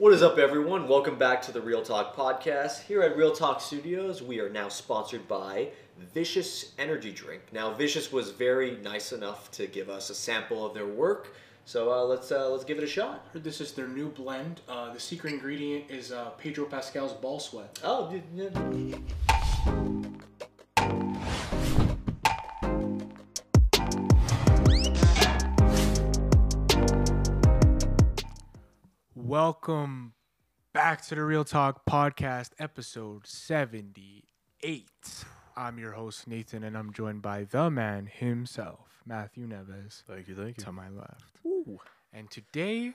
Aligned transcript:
What 0.00 0.14
is 0.14 0.22
up, 0.22 0.38
everyone? 0.38 0.88
Welcome 0.88 1.18
back 1.18 1.42
to 1.42 1.52
the 1.52 1.60
Reel 1.60 1.82
Talk 1.82 2.16
podcast. 2.16 2.84
Here 2.84 3.02
at 3.02 3.18
Reel 3.18 3.32
Talk 3.32 3.60
Studios, 3.60 4.22
we 4.22 4.40
are 4.40 4.48
now 4.48 4.70
sponsored 4.70 5.28
by 5.28 5.72
Vicious 6.14 6.72
Energy 6.78 7.12
Drink. 7.12 7.42
Now, 7.52 7.74
Vicious 7.74 8.10
was 8.10 8.30
very 8.30 8.78
nice 8.78 9.12
enough 9.12 9.50
to 9.50 9.66
give 9.66 9.90
us 9.90 10.08
a 10.08 10.14
sample 10.14 10.64
of 10.64 10.72
their 10.72 10.86
work, 10.86 11.34
so 11.66 11.92
uh, 11.92 12.02
let's 12.02 12.32
uh, 12.32 12.48
let's 12.48 12.64
give 12.64 12.78
it 12.78 12.84
a 12.84 12.86
shot. 12.86 13.26
Heard 13.34 13.44
this 13.44 13.60
is 13.60 13.72
their 13.72 13.88
new 13.88 14.08
blend. 14.08 14.62
Uh, 14.66 14.90
the 14.90 14.98
secret 14.98 15.34
ingredient 15.34 15.90
is 15.90 16.12
uh, 16.12 16.30
Pedro 16.30 16.64
Pascal's 16.64 17.12
ball 17.12 17.38
sweat. 17.38 17.78
Oh, 17.84 18.08
Welcome 29.34 30.14
back 30.72 31.06
to 31.06 31.14
the 31.14 31.22
Reel 31.22 31.44
Talk 31.44 31.86
podcast, 31.88 32.50
episode 32.58 33.28
78. 33.28 34.88
I'm 35.56 35.78
your 35.78 35.92
host, 35.92 36.26
Nathan, 36.26 36.64
and 36.64 36.76
I'm 36.76 36.92
joined 36.92 37.22
by 37.22 37.44
the 37.44 37.70
man 37.70 38.06
himself, 38.12 39.00
Matthew 39.06 39.46
Neves, 39.46 40.02
Thank 40.02 40.26
you, 40.26 40.34
thank 40.34 40.58
you. 40.58 40.64
to 40.64 40.72
my 40.72 40.88
left. 40.88 41.38
Ooh. 41.46 41.78
And 42.12 42.28
today, 42.28 42.94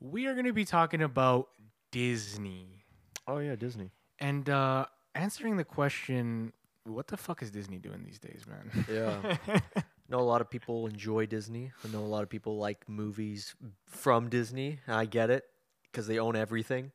we 0.00 0.26
are 0.26 0.34
going 0.34 0.44
to 0.44 0.52
be 0.52 0.66
talking 0.66 1.00
about 1.00 1.48
Disney 1.92 2.84
Oh 3.26 3.38
yeah, 3.38 3.56
Disney. 3.56 3.90
and 4.20 4.50
uh, 4.50 4.84
answering 5.14 5.56
the 5.56 5.64
question 5.64 6.52
what 6.84 7.06
the 7.06 7.16
fuck 7.16 7.42
is 7.42 7.50
Disney 7.50 7.78
doing 7.78 8.02
these 8.04 8.18
days, 8.18 8.42
man? 8.46 8.84
Yeah. 8.86 9.38
know 10.08 10.20
a 10.20 10.22
lot 10.22 10.40
of 10.40 10.50
people 10.50 10.86
enjoy 10.86 11.26
Disney. 11.26 11.72
I 11.84 11.88
know 11.92 12.00
a 12.00 12.06
lot 12.06 12.22
of 12.22 12.28
people 12.28 12.58
like 12.58 12.88
movies 12.88 13.54
from 13.86 14.28
Disney. 14.28 14.80
I 14.86 15.04
get 15.04 15.30
it 15.30 15.44
because 15.90 16.06
they 16.06 16.18
own 16.18 16.36
everything. 16.36 16.92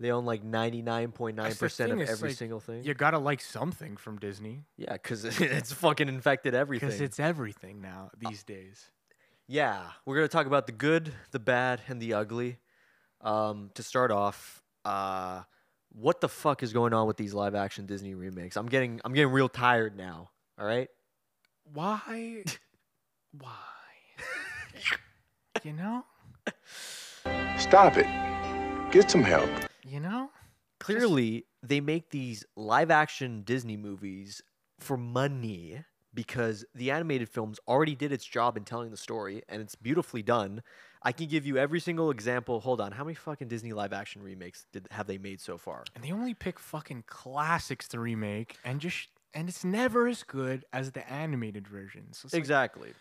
They 0.00 0.10
own 0.12 0.24
like 0.24 0.42
99.9% 0.42 1.92
of 1.92 2.00
every 2.00 2.28
like, 2.30 2.36
single 2.36 2.58
thing. 2.58 2.84
you 2.84 2.94
got 2.94 3.10
to 3.10 3.18
like 3.18 3.42
something 3.42 3.98
from 3.98 4.18
Disney 4.18 4.64
Yeah, 4.78 4.94
because 4.94 5.24
it's 5.40 5.72
fucking 5.74 6.08
infected 6.08 6.54
everything. 6.54 6.88
because 6.88 7.02
it's 7.02 7.20
everything 7.20 7.82
now 7.82 8.10
these 8.18 8.42
days. 8.42 8.88
Yeah, 9.46 9.82
we're 10.06 10.14
gonna 10.14 10.28
talk 10.28 10.46
about 10.46 10.66
the 10.66 10.72
good, 10.72 11.12
the 11.32 11.40
bad, 11.40 11.82
and 11.88 12.00
the 12.00 12.14
ugly. 12.14 12.58
Um, 13.20 13.70
to 13.74 13.82
start 13.82 14.10
off, 14.10 14.62
uh, 14.84 15.42
what 15.92 16.20
the 16.20 16.28
fuck 16.28 16.62
is 16.62 16.72
going 16.72 16.94
on 16.94 17.06
with 17.06 17.16
these 17.16 17.34
live 17.34 17.54
action 17.54 17.84
Disney 17.84 18.14
remakes? 18.14 18.56
I'm 18.56 18.66
getting, 18.66 19.00
I'm 19.04 19.12
getting 19.12 19.32
real 19.32 19.48
tired 19.48 19.96
now. 19.96 20.30
All 20.58 20.64
right. 20.64 20.88
Why? 21.72 22.42
Why? 23.38 23.48
you 25.62 25.72
know? 25.72 26.04
Stop 27.58 27.96
it. 27.96 28.06
Get 28.90 29.10
some 29.10 29.22
help. 29.22 29.50
You 29.86 30.00
know? 30.00 30.30
Clearly, 30.80 31.44
they 31.62 31.80
make 31.80 32.10
these 32.10 32.44
live 32.56 32.90
action 32.90 33.42
Disney 33.42 33.76
movies 33.76 34.42
for 34.78 34.96
money 34.96 35.84
because 36.12 36.64
the 36.74 36.90
animated 36.90 37.28
films 37.28 37.60
already 37.68 37.94
did 37.94 38.12
its 38.12 38.24
job 38.24 38.56
in 38.56 38.64
telling 38.64 38.90
the 38.90 38.96
story 38.96 39.42
and 39.48 39.62
it's 39.62 39.74
beautifully 39.74 40.22
done. 40.22 40.62
I 41.02 41.12
can 41.12 41.26
give 41.26 41.46
you 41.46 41.56
every 41.56 41.80
single 41.80 42.10
example. 42.10 42.60
Hold 42.60 42.80
on, 42.80 42.92
how 42.92 43.04
many 43.04 43.14
fucking 43.14 43.48
Disney 43.48 43.72
live 43.72 43.92
action 43.92 44.22
remakes 44.22 44.66
did 44.72 44.88
have 44.90 45.06
they 45.06 45.18
made 45.18 45.40
so 45.40 45.56
far? 45.56 45.84
And 45.94 46.02
they 46.02 46.10
only 46.10 46.34
pick 46.34 46.58
fucking 46.58 47.04
classics 47.06 47.86
to 47.88 48.00
remake 48.00 48.56
and 48.64 48.80
just 48.80 49.08
and 49.34 49.48
it's 49.48 49.64
never 49.64 50.06
as 50.08 50.22
good 50.22 50.64
as 50.72 50.92
the 50.92 51.08
animated 51.10 51.66
versions. 51.68 52.18
So 52.18 52.26
it's 52.26 52.34
like 52.34 52.40
Exactly. 52.40 52.92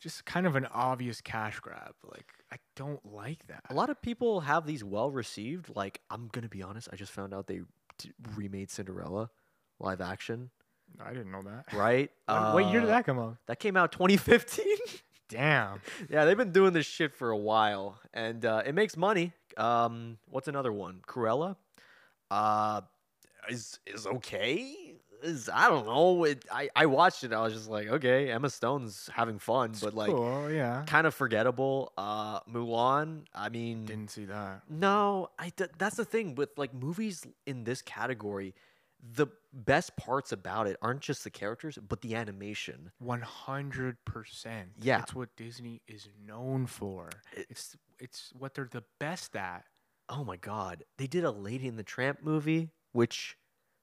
just 0.00 0.24
kind 0.24 0.46
of 0.46 0.56
an 0.56 0.66
obvious 0.66 1.20
cash 1.20 1.60
grab. 1.60 1.94
Like 2.04 2.26
I 2.52 2.56
don't 2.76 3.04
like 3.12 3.46
that. 3.48 3.62
A 3.70 3.74
lot 3.74 3.90
of 3.90 4.00
people 4.02 4.40
have 4.40 4.66
these 4.66 4.84
well 4.84 5.10
received. 5.10 5.74
Like, 5.74 6.00
I'm 6.10 6.28
gonna 6.32 6.48
be 6.48 6.62
honest, 6.62 6.88
I 6.92 6.96
just 6.96 7.12
found 7.12 7.34
out 7.34 7.46
they 7.46 7.62
t- 7.98 8.12
remade 8.36 8.70
Cinderella 8.70 9.30
live 9.80 10.00
action, 10.00 10.50
I 11.04 11.12
didn't 11.12 11.32
know 11.32 11.42
that. 11.42 11.72
right? 11.72 12.10
When- 12.26 12.52
what 12.54 12.66
year 12.70 12.80
did 12.80 12.90
Uh, 12.90 12.94
that 12.94 13.06
come 13.06 13.18
out? 13.18 13.36
That 13.46 13.58
came 13.58 13.76
out 13.76 13.90
2015. 13.92 14.64
Damn. 15.28 15.80
yeah, 16.08 16.24
they've 16.26 16.36
been 16.36 16.52
doing 16.52 16.72
this 16.74 16.86
shit 16.86 17.12
for 17.14 17.30
a 17.30 17.36
while, 17.36 17.98
and 18.12 18.44
uh, 18.44 18.62
it 18.64 18.74
makes 18.74 18.96
money. 18.96 19.32
Um, 19.56 20.18
what's 20.28 20.46
another 20.48 20.70
one? 20.72 21.00
Cruella, 21.08 21.56
uh, 22.30 22.82
is 23.48 23.78
is 23.86 24.06
okay. 24.06 24.83
Is 25.24 25.48
I 25.52 25.68
don't 25.68 25.86
know. 25.86 26.24
It, 26.24 26.44
I 26.52 26.68
I 26.76 26.86
watched 26.86 27.24
it. 27.24 27.32
I 27.32 27.40
was 27.42 27.54
just 27.54 27.68
like, 27.68 27.88
okay, 27.88 28.30
Emma 28.30 28.50
Stone's 28.50 29.08
having 29.12 29.38
fun, 29.38 29.72
but 29.82 29.94
like 29.94 30.10
cool, 30.10 30.50
yeah. 30.50 30.84
kind 30.86 31.06
of 31.06 31.14
forgettable. 31.14 31.92
Uh, 31.96 32.40
Mulan. 32.40 33.22
I 33.34 33.48
mean, 33.48 33.86
Didn't 33.86 34.10
see 34.10 34.26
that. 34.26 34.62
no, 34.68 35.30
I 35.38 35.48
th- 35.48 35.70
that's 35.78 35.96
the 35.96 36.04
thing 36.04 36.34
with 36.34 36.50
like 36.58 36.74
movies 36.74 37.26
in 37.46 37.64
this 37.64 37.80
category. 37.82 38.54
The 39.16 39.26
best 39.52 39.96
parts 39.96 40.32
about 40.32 40.66
it 40.66 40.76
aren't 40.80 41.00
just 41.02 41.24
the 41.24 41.30
characters, 41.30 41.78
but 41.88 42.00
the 42.00 42.14
animation. 42.14 42.90
One 42.98 43.20
hundred 43.20 43.96
percent. 44.04 44.70
Yeah. 44.80 44.98
that's 44.98 45.14
what 45.14 45.34
Disney 45.36 45.82
is 45.88 46.08
known 46.26 46.66
for. 46.66 47.10
It- 47.36 47.46
It's 47.50 47.76
it's 47.98 48.32
what 48.38 48.54
they're 48.54 48.68
the 48.70 48.84
best 49.00 49.36
at. 49.36 49.64
Oh 50.08 50.22
my 50.24 50.36
god, 50.36 50.84
they 50.98 51.06
did 51.06 51.24
a 51.24 51.30
Lady 51.30 51.66
and 51.68 51.78
the 51.78 51.82
Tramp 51.82 52.22
movie, 52.22 52.70
which, 52.92 53.36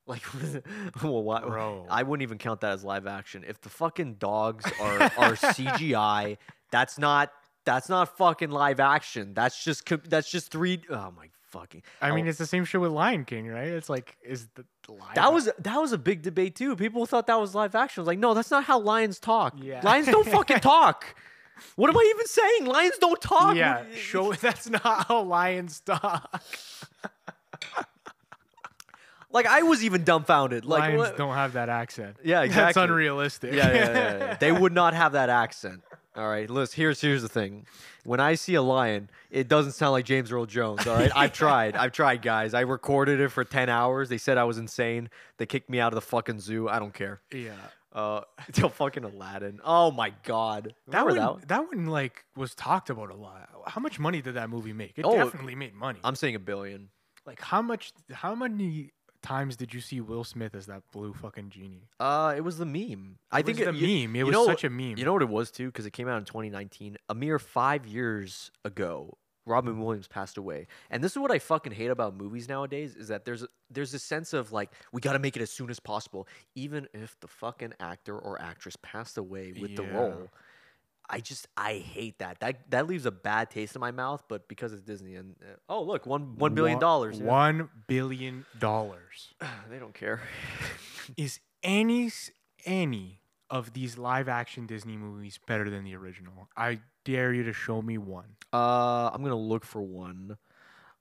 like, 0.08 0.24
well, 1.04 1.24
why, 1.24 1.42
Bro. 1.42 1.88
I 1.90 2.04
wouldn't 2.04 2.24
even 2.24 2.38
count 2.38 2.62
that 2.62 2.74
as 2.74 2.84
live 2.84 3.08
action. 3.08 3.44
If 3.48 3.62
the 3.62 3.70
fucking 3.70 4.16
dogs 4.16 4.66
are 4.80 5.02
are 5.04 5.36
CGI, 5.36 6.38
that's 6.72 6.98
not 6.98 7.32
that's 7.66 7.90
not 7.90 8.18
fucking 8.18 8.50
live 8.50 8.80
action. 8.80 9.34
That's 9.34 9.64
just 9.64 9.90
that's 10.10 10.30
just 10.30 10.52
three 10.52 10.82
oh 10.90 11.12
my 11.16 11.30
fucking. 11.52 11.84
I 12.02 12.12
mean, 12.12 12.26
oh, 12.26 12.30
it's 12.30 12.38
the 12.38 12.46
same 12.46 12.66
shit 12.66 12.82
with 12.82 12.92
Lion 12.92 13.26
King, 13.26 13.48
right? 13.48 13.68
It's 13.68 13.90
like 13.90 14.18
is 14.24 14.48
the 14.56 14.66
live 14.92 15.16
that 15.16 15.32
was 15.32 15.50
that 15.60 15.78
was 15.78 15.92
a 15.92 15.98
big 15.98 16.24
debate 16.24 16.56
too. 16.56 16.76
People 16.76 17.06
thought 17.06 17.28
that 17.28 17.40
was 17.40 17.54
live 17.54 17.76
action. 17.76 18.02
I 18.02 18.04
was 18.04 18.08
like, 18.08 18.20
no, 18.20 18.34
that's 18.34 18.52
not 18.52 18.64
how 18.64 18.80
lions 18.80 19.20
talk. 19.20 19.56
Yeah. 19.62 19.82
lions 19.84 20.08
don't 20.08 20.28
fucking 20.38 20.60
talk. 20.62 21.16
What 21.76 21.90
am 21.92 21.98
I 21.98 22.14
even 22.16 22.26
saying? 22.26 22.66
Lions 22.66 22.98
don't 23.00 23.22
talk. 23.22 23.56
yeah. 23.56 23.84
Show 23.94 24.34
that's 24.34 24.68
not 24.70 25.08
how 25.08 25.22
lions 25.22 25.80
talk. 25.82 26.42
Like 29.34 29.46
I 29.46 29.62
was 29.64 29.84
even 29.84 30.04
dumbfounded. 30.04 30.66
Like 30.66 30.80
lions 30.82 30.98
what- 30.98 31.18
don't 31.18 31.34
have 31.36 31.54
that 31.54 31.70
accent. 31.70 32.18
Yeah, 32.24 32.42
exactly. 32.44 32.82
That's 32.82 32.90
unrealistic. 32.90 33.54
yeah, 33.54 33.74
yeah, 33.74 33.76
yeah, 33.94 34.18
yeah. 34.18 34.38
They 34.38 34.52
would 34.52 34.74
not 34.74 34.94
have 34.94 35.14
that 35.14 35.30
accent. 35.30 35.82
All 36.16 36.28
right, 36.28 36.50
listen. 36.50 36.76
Here's 36.76 37.00
here's 37.00 37.22
the 37.22 37.30
thing. 37.30 37.66
When 38.04 38.20
I 38.20 38.36
see 38.36 38.56
a 38.56 38.62
lion, 38.62 39.10
it 39.30 39.48
doesn't 39.48 39.72
sound 39.74 39.94
like 39.94 40.04
James 40.04 40.32
Earl 40.32 40.46
Jones. 40.46 40.86
All 40.86 40.96
right, 40.96 41.12
I've 41.16 41.32
tried. 41.44 41.76
I've 41.78 41.94
tried, 41.94 42.22
guys. 42.22 42.54
I 42.54 42.62
recorded 42.62 43.22
it 43.22 43.30
for 43.30 43.46
ten 43.46 43.70
hours. 43.70 44.10
They 44.10 44.18
said 44.18 44.38
I 44.38 44.44
was 44.44 44.58
insane. 44.58 45.10
They 45.38 45.46
kicked 45.46 45.70
me 45.70 45.80
out 45.80 45.94
of 45.94 45.96
the 45.96 46.02
fucking 46.02 46.40
zoo. 46.42 46.68
I 46.68 46.80
don't 46.80 46.94
care. 46.94 47.22
yeah. 47.32 47.52
Uh, 47.94 48.22
till 48.54 48.70
fucking 48.70 49.04
Aladdin. 49.04 49.60
Oh 49.66 49.92
my 49.92 50.14
god. 50.24 50.74
That 50.88 51.06
Remember 51.06 51.32
one, 51.34 51.44
that 51.48 51.68
one 51.68 51.86
like 51.88 52.24
was 52.38 52.56
talked 52.56 52.90
about 52.90 53.10
a 53.12 53.16
lot. 53.16 53.50
How 53.68 53.80
much 53.82 54.00
money 54.00 54.22
did 54.22 54.36
that 54.36 54.50
movie 54.50 54.72
make? 54.74 54.94
It 54.98 55.04
Oh, 55.06 55.16
definitely 55.16 55.56
made 55.56 55.74
money. 55.76 56.00
I'm 56.04 56.16
saying 56.16 56.36
a 56.36 56.40
billion. 56.40 56.88
like 57.26 57.42
how 57.42 57.62
much? 57.62 57.92
How 58.12 58.34
many 58.34 58.92
times 59.22 59.56
did 59.56 59.74
you 59.74 59.82
see 59.82 60.02
Will 60.02 60.24
Smith 60.24 60.56
as 60.56 60.66
that 60.68 60.84
blue 60.92 61.14
fucking 61.14 61.50
genie? 61.50 61.88
Uh, 62.00 62.34
it 62.36 62.42
was 62.42 62.58
the 62.58 62.66
meme. 62.66 63.18
I 63.32 63.40
It 63.40 63.46
think 63.46 63.60
was 63.60 63.68
it, 63.68 63.72
the 63.74 63.78
you- 63.78 64.08
meme. 64.08 64.16
It 64.16 64.24
was 64.24 64.34
know- 64.34 64.46
such 64.46 64.64
a 64.64 64.70
meme. 64.70 64.98
You 64.98 65.06
know 65.06 65.14
what 65.14 65.22
it 65.22 65.30
was 65.30 65.52
too, 65.52 65.68
because 65.68 65.86
it 65.86 65.92
came 65.94 66.08
out 66.08 66.18
in 66.18 66.26
2019. 66.26 66.98
A 67.10 67.16
mere 67.16 67.40
five 67.40 67.86
years 67.86 68.52
ago, 68.66 69.18
Robin 69.46 69.80
Williams 69.82 70.08
passed 70.08 70.38
away. 70.38 70.68
And 70.92 71.04
this 71.04 71.14
is 71.14 71.18
what 71.18 71.32
I 71.32 71.40
fucking 71.40 71.72
hate 71.74 71.90
about 71.90 72.16
movies 72.16 72.48
nowadays: 72.48 72.96
is 72.96 73.08
that 73.08 73.26
there's 73.26 73.44
a, 73.44 73.48
there's 73.72 73.94
a 73.94 74.00
sense 74.00 74.34
of 74.34 74.52
like 74.52 74.72
we 74.92 75.02
got 75.02 75.14
to 75.14 75.20
make 75.20 75.36
it 75.36 75.42
as 75.42 75.50
soon 75.52 75.70
as 75.72 75.80
possible, 75.80 76.28
even 76.56 76.88
if 76.94 77.20
the 77.22 77.28
fucking 77.28 77.74
actor 77.80 78.18
or 78.18 78.40
actress 78.42 78.76
passed 78.82 79.18
away 79.18 79.54
with 79.60 79.76
the 79.76 79.84
role. 79.84 80.30
I 81.12 81.20
just 81.20 81.48
I 81.58 81.74
hate 81.74 82.20
that. 82.20 82.40
That 82.40 82.72
that 82.72 82.88
leaves 82.88 83.06
a 83.06 83.12
bad 83.12 83.52
taste 83.52 83.76
in 83.76 83.82
my 83.82 83.92
mouth. 83.92 84.24
But 84.30 84.48
because 84.48 84.72
it's 84.72 84.82
Disney 84.82 85.16
and 85.16 85.36
uh, 85.42 85.58
oh 85.68 85.84
look, 85.84 86.06
one 86.06 86.38
one 86.38 86.56
billion 86.56 86.80
dollars. 86.80 87.20
yeah. 87.20 87.26
One 87.26 87.70
billion 87.88 88.46
dollars. 88.58 89.34
they 89.70 89.78
don't 89.78 89.94
care. 89.94 90.22
Is 91.18 91.40
any 91.62 92.10
any 92.66 93.22
of 93.50 93.74
these 93.74 93.98
live 93.98 94.30
action 94.30 94.66
Disney 94.66 94.96
movies 94.96 95.38
better 95.46 95.70
than 95.70 95.84
the 95.84 95.96
original? 95.96 96.48
I 96.56 96.80
dare 97.04 97.34
you 97.34 97.44
to 97.44 97.54
show 97.54 97.82
me 97.82 97.98
one. 97.98 98.38
Uh, 98.54 99.10
I'm 99.14 99.22
gonna 99.22 99.36
look 99.36 99.66
for 99.66 99.82
one. 99.82 100.38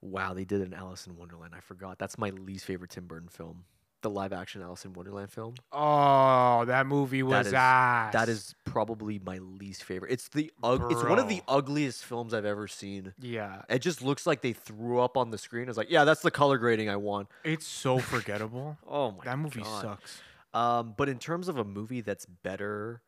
Wow, 0.03 0.35
they 0.35 0.45
did 0.45 0.63
an 0.63 0.75
Alice 0.75 1.07
in 1.07 1.17
Wonderland. 1.17 1.55
I 1.55 1.61
forgot. 1.61 1.99
That's 1.99 2.19
my 2.19 2.31
least 2.31 2.65
favorite 2.65 2.91
Tim 2.91 3.07
Burton 3.07 3.29
film. 3.29 3.65
The 4.03 4.09
live 4.11 4.33
action 4.33 4.63
Alice 4.63 4.85
in 4.87 4.95
Wonderland 4.95 5.31
film. 5.31 5.55
Oh, 5.73 6.65
that 6.65 6.87
movie 6.87 7.23
was 7.23 7.49
is- 7.49 7.53
ass. 7.53 8.13
That 8.15 8.31
is 8.31 8.55
probably 8.65 9.19
my 9.19 9.37
least 9.39 9.85
favorite. 9.85 10.11
It's 10.13 10.29
the 10.29 10.51
ug- 10.63 10.91
it's 10.91 11.03
one 11.05 11.19
of 11.19 11.29
the 11.29 11.43
ugliest 11.47 12.05
films 12.07 12.33
I've 12.33 12.47
ever 12.47 12.67
seen. 12.67 13.13
yeah. 13.21 13.63
It 13.69 13.81
just 13.81 14.01
looks 14.01 14.27
like 14.27 14.41
they 14.41 14.55
threw 14.55 15.01
up 15.01 15.17
on 15.19 15.31
the 15.31 15.37
screen. 15.39 15.69
It's 15.69 15.77
like, 15.77 15.91
yeah, 15.91 16.05
that's 16.05 16.23
the 16.23 16.31
color 16.31 16.57
grading 16.57 16.89
I 16.89 16.97
want. 16.97 17.29
It's 17.45 17.67
so 17.67 17.99
forgettable. 17.99 18.79
Oh 18.89 19.11
my 19.13 19.25
that 19.25 19.39
movie 19.39 19.61
God. 19.63 19.83
sucks. 19.83 20.23
Um, 20.55 20.95
but 20.97 21.09
in 21.09 21.19
terms 21.19 21.49
of 21.49 21.59
a 21.59 21.65
movie 21.65 22.01
that's 22.01 22.25
better 22.27 23.03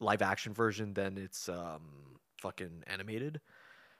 live 0.00 0.20
action 0.22 0.52
version 0.52 0.92
than 0.94 1.16
its 1.16 1.48
um 1.48 1.80
fucking 2.42 2.84
animated, 2.86 3.40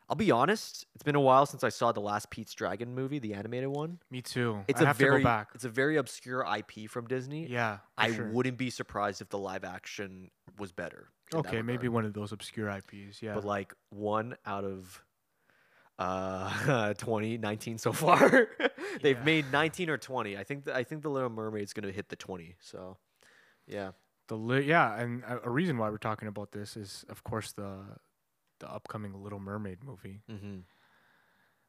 I'll 0.08 0.16
be 0.16 0.30
honest, 0.30 0.86
it's 0.94 1.02
been 1.02 1.16
a 1.16 1.20
while 1.20 1.46
since 1.46 1.64
I 1.64 1.68
saw 1.68 1.90
the 1.90 2.00
last 2.00 2.30
Pete's 2.30 2.54
Dragon 2.54 2.94
movie, 2.94 3.18
the 3.18 3.34
animated 3.34 3.68
one. 3.70 3.98
Me 4.10 4.22
too. 4.22 4.62
It's 4.68 4.80
I 4.80 4.84
a 4.84 4.86
have 4.88 4.96
very 4.96 5.18
to 5.18 5.18
go 5.18 5.24
back. 5.24 5.48
it's 5.54 5.64
a 5.64 5.68
very 5.68 5.96
obscure 5.96 6.46
IP 6.56 6.88
from 6.88 7.06
Disney. 7.08 7.46
Yeah. 7.48 7.78
I 7.98 8.12
sure. 8.12 8.30
wouldn't 8.30 8.56
be 8.56 8.70
surprised 8.70 9.20
if 9.20 9.28
the 9.30 9.38
live 9.38 9.64
action 9.64 10.30
was 10.58 10.70
better. 10.70 11.08
Okay, 11.34 11.60
maybe 11.60 11.88
one 11.88 12.04
of 12.04 12.12
those 12.12 12.30
obscure 12.30 12.68
IPs. 12.70 13.20
Yeah. 13.20 13.34
But 13.34 13.44
like 13.44 13.74
one 13.90 14.36
out 14.46 14.62
of 14.64 15.02
uh 15.98 16.92
20 16.98 17.38
19 17.38 17.78
so 17.78 17.90
far 17.90 18.48
they've 19.02 19.16
Yeah. 19.16 19.24
made 19.24 19.50
19 19.50 19.88
or 19.88 19.96
20 19.96 20.36
i 20.36 20.44
think 20.44 20.66
th- 20.66 20.76
i 20.76 20.84
think 20.84 21.00
the 21.02 21.08
little 21.08 21.30
mermaid's 21.30 21.72
gonna 21.72 21.90
hit 21.90 22.10
the 22.10 22.16
20 22.16 22.54
so 22.60 22.98
yeah 23.66 23.92
The 24.28 24.36
li- 24.36 24.64
yeah, 24.68 24.94
and 25.00 25.22
a, 25.24 25.46
a 25.46 25.50
reason 25.50 25.78
why 25.78 25.88
we're 25.88 25.96
talking 25.96 26.28
about 26.28 26.50
this 26.52 26.76
is, 26.76 27.04
of 27.08 27.22
course, 27.24 27.52
the 27.52 27.78
the 28.60 28.70
upcoming 28.72 29.22
Little 29.22 29.40
Mermaid 29.40 29.78
movie. 29.84 30.22
mm-hmm. 30.30 30.58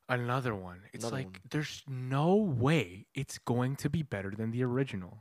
Another 0.10 0.56
one. 0.56 0.80
It's 0.94 1.04
Another 1.04 1.18
like 1.18 1.25
one. 1.25 1.42
there's 1.51 1.84
no 1.88 2.36
way 2.36 3.07
it's 3.13 3.38
going 3.39 3.75
to 3.78 3.89
be 3.89 4.04
better 4.04 4.31
than 4.31 4.51
the 4.51 4.63
original. 4.63 5.18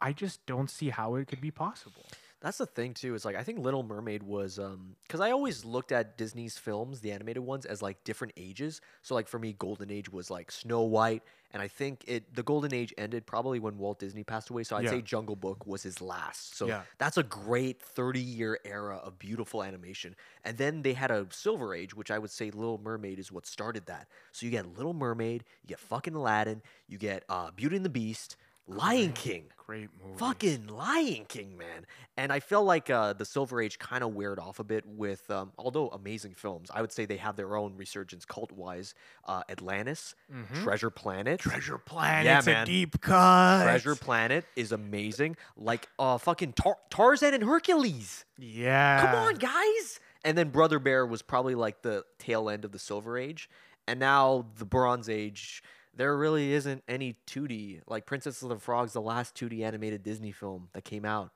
I 0.00 0.12
just 0.12 0.46
don't 0.46 0.70
see 0.70 0.90
how 0.90 1.16
it 1.16 1.26
could 1.26 1.40
be 1.40 1.50
possible. 1.50 2.06
That's 2.40 2.56
the 2.56 2.64
thing 2.64 2.94
too. 2.94 3.14
Is 3.14 3.26
like 3.26 3.36
I 3.36 3.42
think 3.42 3.58
Little 3.58 3.82
Mermaid 3.82 4.22
was 4.22 4.58
um 4.58 4.96
because 5.06 5.20
I 5.20 5.30
always 5.30 5.62
looked 5.62 5.92
at 5.92 6.16
Disney's 6.16 6.56
films, 6.56 7.00
the 7.00 7.12
animated 7.12 7.42
ones, 7.42 7.66
as 7.66 7.82
like 7.82 8.02
different 8.02 8.32
ages. 8.36 8.80
So 9.02 9.14
like 9.14 9.28
for 9.28 9.38
me, 9.38 9.52
Golden 9.58 9.90
Age 9.90 10.10
was 10.10 10.30
like 10.30 10.50
Snow 10.50 10.80
White, 10.80 11.22
and 11.52 11.62
I 11.62 11.68
think 11.68 12.02
it 12.06 12.34
the 12.34 12.42
Golden 12.42 12.72
Age 12.72 12.94
ended 12.96 13.26
probably 13.26 13.58
when 13.58 13.76
Walt 13.76 13.98
Disney 13.98 14.24
passed 14.24 14.48
away. 14.48 14.64
So 14.64 14.74
I'd 14.74 14.84
Yeah. 14.84 14.90
say 14.90 15.02
Jungle 15.02 15.36
Book 15.36 15.66
was 15.66 15.82
his 15.82 16.00
last. 16.00 16.54
So 16.56 16.66
Yeah. 16.66 16.84
that's 16.96 17.18
a 17.18 17.22
great 17.22 17.82
thirty 17.82 18.20
year 18.22 18.58
era 18.64 18.96
of 18.96 19.18
beautiful 19.18 19.62
animation. 19.62 20.16
And 20.42 20.56
then 20.56 20.80
they 20.80 20.94
had 20.94 21.10
a 21.10 21.26
Silver 21.30 21.74
Age, 21.74 21.94
which 21.94 22.10
I 22.10 22.18
would 22.18 22.30
say 22.30 22.50
Little 22.50 22.78
Mermaid 22.78 23.18
is 23.18 23.30
what 23.30 23.44
started 23.46 23.84
that. 23.84 24.08
So 24.32 24.46
you 24.46 24.50
get 24.50 24.64
Little 24.78 24.94
Mermaid, 24.94 25.44
you 25.62 25.68
get 25.68 25.78
fucking 25.78 26.14
Aladdin, 26.14 26.62
you 26.88 26.96
get 26.96 27.22
uh, 27.28 27.50
Beauty 27.50 27.76
and 27.76 27.84
the 27.84 27.90
Beast, 27.90 28.36
Lion 28.76 29.12
King. 29.12 29.44
Great 29.56 29.88
movie. 30.02 30.18
Fucking 30.18 30.66
Lion 30.66 31.24
King, 31.28 31.56
man. 31.56 31.86
And 32.16 32.32
I 32.32 32.40
feel 32.40 32.64
like 32.64 32.90
uh, 32.90 33.12
the 33.12 33.24
Silver 33.24 33.62
Age 33.62 33.78
kind 33.78 34.02
of 34.02 34.14
weared 34.14 34.40
off 34.40 34.58
a 34.58 34.64
bit 34.64 34.84
with, 34.84 35.30
um, 35.30 35.52
although 35.56 35.88
amazing 35.90 36.34
films, 36.34 36.70
I 36.74 36.80
would 36.80 36.90
say 36.90 37.04
they 37.06 37.18
have 37.18 37.36
their 37.36 37.56
own 37.56 37.76
resurgence 37.76 38.24
cult 38.24 38.50
wise. 38.50 38.94
Uh, 39.24 39.42
Atlantis, 39.48 40.14
Treasure 40.62 40.90
Planet. 40.90 41.38
Treasure 41.38 41.78
Planet. 41.78 42.24
Yeah, 42.26 42.52
man. 42.52 42.62
a 42.64 42.66
deep 42.66 43.00
cut. 43.00 43.62
Treasure 43.62 43.94
Planet 43.94 44.44
is 44.56 44.72
amazing. 44.72 45.36
Like 45.56 45.88
uh, 45.98 46.18
fucking 46.18 46.54
Tar- 46.54 46.78
Tarzan 46.90 47.32
and 47.34 47.44
Hercules. 47.44 48.24
Yeah. 48.38 49.06
Come 49.06 49.14
on, 49.14 49.34
guys. 49.36 50.00
And 50.24 50.36
then 50.36 50.50
Brother 50.50 50.78
Bear 50.80 51.06
was 51.06 51.22
probably 51.22 51.54
like 51.54 51.82
the 51.82 52.04
tail 52.18 52.50
end 52.50 52.64
of 52.64 52.72
the 52.72 52.78
Silver 52.80 53.16
Age. 53.16 53.48
And 53.86 53.98
now 54.00 54.46
the 54.58 54.64
Bronze 54.64 55.08
Age, 55.08 55.62
there 56.00 56.16
really 56.16 56.54
isn't 56.54 56.82
any 56.88 57.14
2D. 57.26 57.82
Like 57.86 58.06
Princess 58.06 58.40
of 58.40 58.48
the 58.48 58.56
Frog's 58.56 58.94
the 58.94 59.02
last 59.02 59.34
2D 59.34 59.60
animated 59.62 60.02
Disney 60.02 60.32
film 60.32 60.70
that 60.72 60.82
came 60.82 61.04
out. 61.04 61.30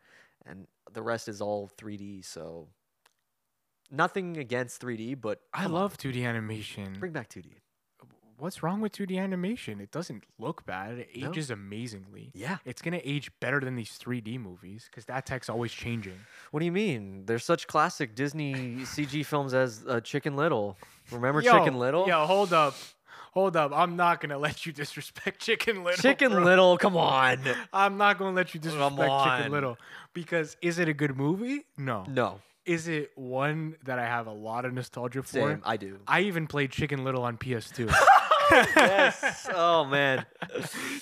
And 0.47 0.67
the 0.91 1.03
rest 1.03 1.29
is 1.29 1.43
all 1.43 1.71
3D. 1.77 2.25
So 2.25 2.69
nothing 3.91 4.39
against 4.39 4.81
3D, 4.81 5.21
but 5.21 5.41
I 5.53 5.67
love 5.67 5.99
2D 5.99 6.25
animation. 6.27 6.97
bring 6.99 7.13
back 7.13 7.29
2D. 7.29 7.57
What's 8.39 8.63
wrong 8.63 8.81
with 8.81 8.93
2D 8.93 9.19
animation? 9.19 9.81
It 9.81 9.91
doesn't 9.91 10.25
look 10.39 10.65
bad. 10.65 10.99
It 10.99 11.09
No. 11.15 11.29
ages 11.29 11.51
amazingly. 11.51 12.31
Yeah. 12.33 12.57
It's 12.65 12.81
gonna 12.81 13.03
age 13.05 13.31
better 13.41 13.61
than 13.61 13.77
these 13.77 13.99
3D 13.99 14.39
movies 14.39 14.89
because 14.91 15.05
that 15.05 15.27
tech's 15.27 15.51
always 15.51 15.73
changing. 15.73 16.19
What 16.53 16.61
do 16.61 16.65
you 16.67 16.73
mean? 16.73 17.27
There's 17.27 17.45
such 17.45 17.67
classic 17.67 18.15
Disney 18.15 18.55
CG 18.87 19.27
films 19.27 19.53
as 19.53 19.85
uh, 19.87 20.01
Chicken 20.01 20.37
Little. 20.37 20.79
Remember 21.11 21.43
Yo, 21.43 21.53
Chicken 21.53 21.79
Little? 21.79 22.09
Yo, 22.09 22.25
hold 22.25 22.55
up. 22.55 22.75
Hold 23.35 23.57
up. 23.57 23.73
I'm 23.75 23.97
not 23.97 24.21
gonna 24.21 24.39
let 24.39 24.65
you 24.65 24.73
disrespect 24.73 25.41
Chicken 25.45 25.83
Little. 25.85 26.01
Chicken 26.01 26.31
bro. 26.33 26.45
Little, 26.45 26.79
come 26.79 26.97
on. 26.97 27.39
I'm 27.73 27.97
not 27.97 28.17
gonna 28.19 28.35
let 28.35 28.55
you 28.55 28.61
disrespect 28.61 28.97
Chicken. 29.25 29.53
Little. 29.53 29.77
Because 30.13 30.57
is 30.63 30.79
it 30.79 30.89
a 30.89 30.95
good 30.95 31.17
movie? 31.17 31.65
No. 31.77 32.05
No, 32.09 32.41
Is 32.65 32.87
it 32.87 33.11
one 33.17 33.75
that 33.85 33.99
I 33.99 34.07
have 34.07 34.29
a 34.29 34.33
lot 34.33 34.65
of 34.65 34.73
nostalgia 34.73 35.23
for? 35.25 35.29
same. 35.29 35.63
I 35.65 35.77
do. 35.77 35.99
I 36.07 36.21
even 36.21 36.47
played 36.47 36.71
Chicken 36.71 37.03
Little 37.05 37.25
on 37.25 37.37
PS2. 37.37 37.93
yes. 38.51 39.49
Oh 39.55 39.85
man. 39.85 40.25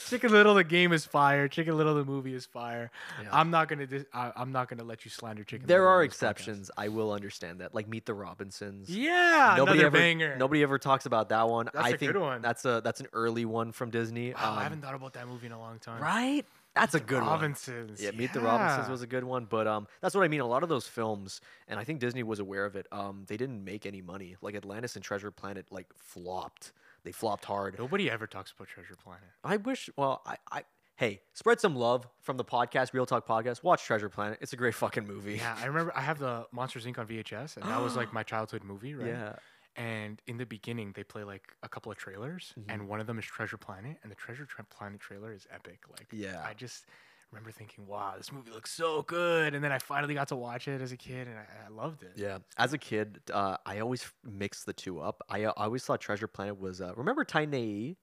Chicken 0.09 0.31
Little, 0.33 0.55
the 0.55 0.65
game 0.65 0.93
is 0.93 1.05
fire. 1.05 1.49
Chicken 1.49 1.77
Little, 1.77 1.95
the 1.95 2.05
movie 2.05 2.35
is 2.35 2.47
fire. 2.47 2.91
Yeah. 3.23 3.29
I'm 3.33 3.51
not 3.51 3.69
gonna. 3.69 3.87
Dis- 3.87 4.05
I, 4.13 4.33
I'm 4.37 4.53
not 4.53 4.69
gonna 4.69 4.85
let 4.85 5.05
you 5.05 5.11
slander 5.11 5.45
Chicken. 5.45 5.67
There 5.67 5.79
Little 5.81 5.93
are 5.93 6.03
on 6.03 6.07
this 6.09 6.15
podcast. 6.17 6.31
exceptions. 6.31 6.71
I 6.77 6.89
will 6.89 7.13
understand 7.13 7.61
that. 7.61 7.75
Like 7.75 7.89
Meet 7.89 8.07
the 8.07 8.15
Robinsons. 8.15 8.89
Yeah, 8.91 9.55
Nobody 9.57 9.79
another 9.81 9.87
ever 9.87 9.99
banger. 9.99 10.37
nobody 10.37 10.63
ever 10.63 10.79
talks 10.79 11.07
about 11.07 11.29
that 11.31 11.49
one. 11.49 11.69
That's 11.73 11.87
I 11.87 11.91
a 11.91 11.97
think 11.97 12.13
good 12.13 12.21
one. 12.21 12.43
that's 12.43 12.65
a 12.65 12.81
that's 12.85 13.01
an 13.01 13.07
early 13.13 13.45
one 13.45 13.73
from 13.73 13.91
Disney. 13.91 14.33
Wow, 14.33 14.39
I 14.41 14.57
Um, 14.57 14.63
haven't 14.63 14.81
thought 14.83 14.95
about 14.95 15.13
that 15.15 15.27
movie 15.29 15.47
in 15.47 15.53
a 15.53 15.59
long 15.59 15.79
time. 15.79 16.03
right? 16.03 16.45
That's 16.75 16.95
a 16.95 16.99
The 16.99 17.05
good 17.05 17.21
one. 17.21 17.29
Robinsons. 17.33 18.03
Yeah, 18.03 18.13
Meet 18.13 18.33
the 18.33 18.41
Robinsons 18.41 18.89
was 18.89 19.03
a 19.03 19.07
good 19.07 19.25
one, 19.25 19.45
but 19.45 19.67
um, 19.67 19.87
that's 20.01 20.15
what 20.15 20.25
I 20.25 20.29
mean. 20.29 20.41
A 20.41 20.47
lot 20.47 20.63
of 20.63 20.71
those 20.71 20.87
films, 20.87 21.43
and 21.69 21.79
I 21.79 21.85
think 21.85 22.01
Disney 22.01 22.23
was 22.23 22.39
aware 22.39 22.65
of 22.65 22.77
it. 22.77 22.87
Um, 22.91 23.25
they 23.27 23.37
didn't 23.37 23.63
make 23.63 23.85
any 23.85 24.01
money. 24.01 24.37
Like 24.41 24.55
Atlantis 24.55 24.97
and 24.97 25.05
Treasure 25.05 25.31
Planet, 25.31 25.67
like 25.71 25.87
flopped. 25.99 26.73
They 27.05 27.13
flopped 27.13 27.45
hard. 27.45 27.77
Nobody 27.79 28.11
ever 28.11 28.27
talks 28.27 28.53
about 28.53 28.69
Treasure 28.69 28.95
Planet. 29.03 29.25
I 29.45 29.57
wish. 29.57 29.91
Well, 29.97 30.23
I, 30.27 30.37
I 30.51 30.63
hey, 30.97 31.21
spread 31.33 31.61
some 31.61 31.75
love 31.75 32.07
from 32.21 32.37
the 32.37 32.45
podcast, 32.45 32.93
Reel 32.93 33.07
Talk 33.07 33.27
Podcast. 33.27 33.63
Watch 33.65 33.85
Treasure 33.85 34.09
Planet. 34.09 34.39
It's 34.41 34.53
a 34.53 34.57
great 34.57 34.75
fucking 34.75 35.07
movie. 35.07 35.37
Yeah, 35.37 35.57
I 35.61 35.67
remember 35.67 35.93
I 35.97 36.01
have 36.03 36.19
the 36.19 36.47
Monsters 36.53 36.87
Inc. 36.87 36.99
on 36.99 37.07
VHS, 37.07 37.57
and 37.57 37.67
that 37.69 37.81
was 37.83 37.97
like 37.97 38.13
my 38.13 38.23
childhood 38.23 38.63
movie, 38.65 38.95
right? 38.95 39.09
Yeah. 39.09 39.35
And 39.75 40.21
in 40.27 40.37
the 40.37 40.45
beginning, 40.45 40.93
they 40.95 41.03
play 41.03 41.25
like 41.25 41.45
a 41.63 41.69
couple 41.69 41.91
of 41.91 41.97
trailers, 41.99 42.53
Mm-hmm. 42.61 42.71
and 42.71 42.89
one 42.89 43.01
of 43.01 43.07
them 43.07 43.19
is 43.19 43.25
Treasure 43.25 43.57
Planet, 43.57 43.97
and 44.03 44.13
the 44.13 44.17
Treasure 44.17 44.47
Planet 44.71 45.01
trailer 45.01 45.33
is 45.33 45.47
epic. 45.53 45.81
Like, 45.91 46.09
Yeah. 46.13 46.45
I 46.47 46.53
just 46.55 46.85
remember 47.33 47.51
thinking, 47.51 47.87
wow, 47.87 48.15
this 48.17 48.31
movie 48.31 48.51
looks 48.51 48.71
so 48.71 49.03
good. 49.03 49.55
And 49.55 49.65
then 49.65 49.73
I 49.73 49.79
finally 49.79 50.15
got 50.15 50.29
to 50.29 50.37
watch 50.37 50.69
it 50.69 50.81
as 50.81 50.93
a 50.93 50.97
kid, 50.97 51.27
and 51.29 51.37
I, 51.39 51.47
I 51.67 51.69
loved 51.71 52.03
it. 52.03 52.13
Yeah. 52.17 52.39
As 52.59 52.73
a 52.73 52.79
kid, 52.79 53.21
uh, 53.33 53.57
I 53.67 53.81
always 53.81 54.07
mixed 54.23 54.67
the 54.67 54.73
two 54.73 55.01
up. 55.01 55.23
I, 55.29 55.45
I 55.45 55.51
always 55.65 55.83
thought 55.85 56.01
Treasure 56.01 56.29
Planet 56.29 56.61
was. 56.61 56.81
Uh, 56.81 56.93
remember 56.95 57.25
Titan, 57.25 57.97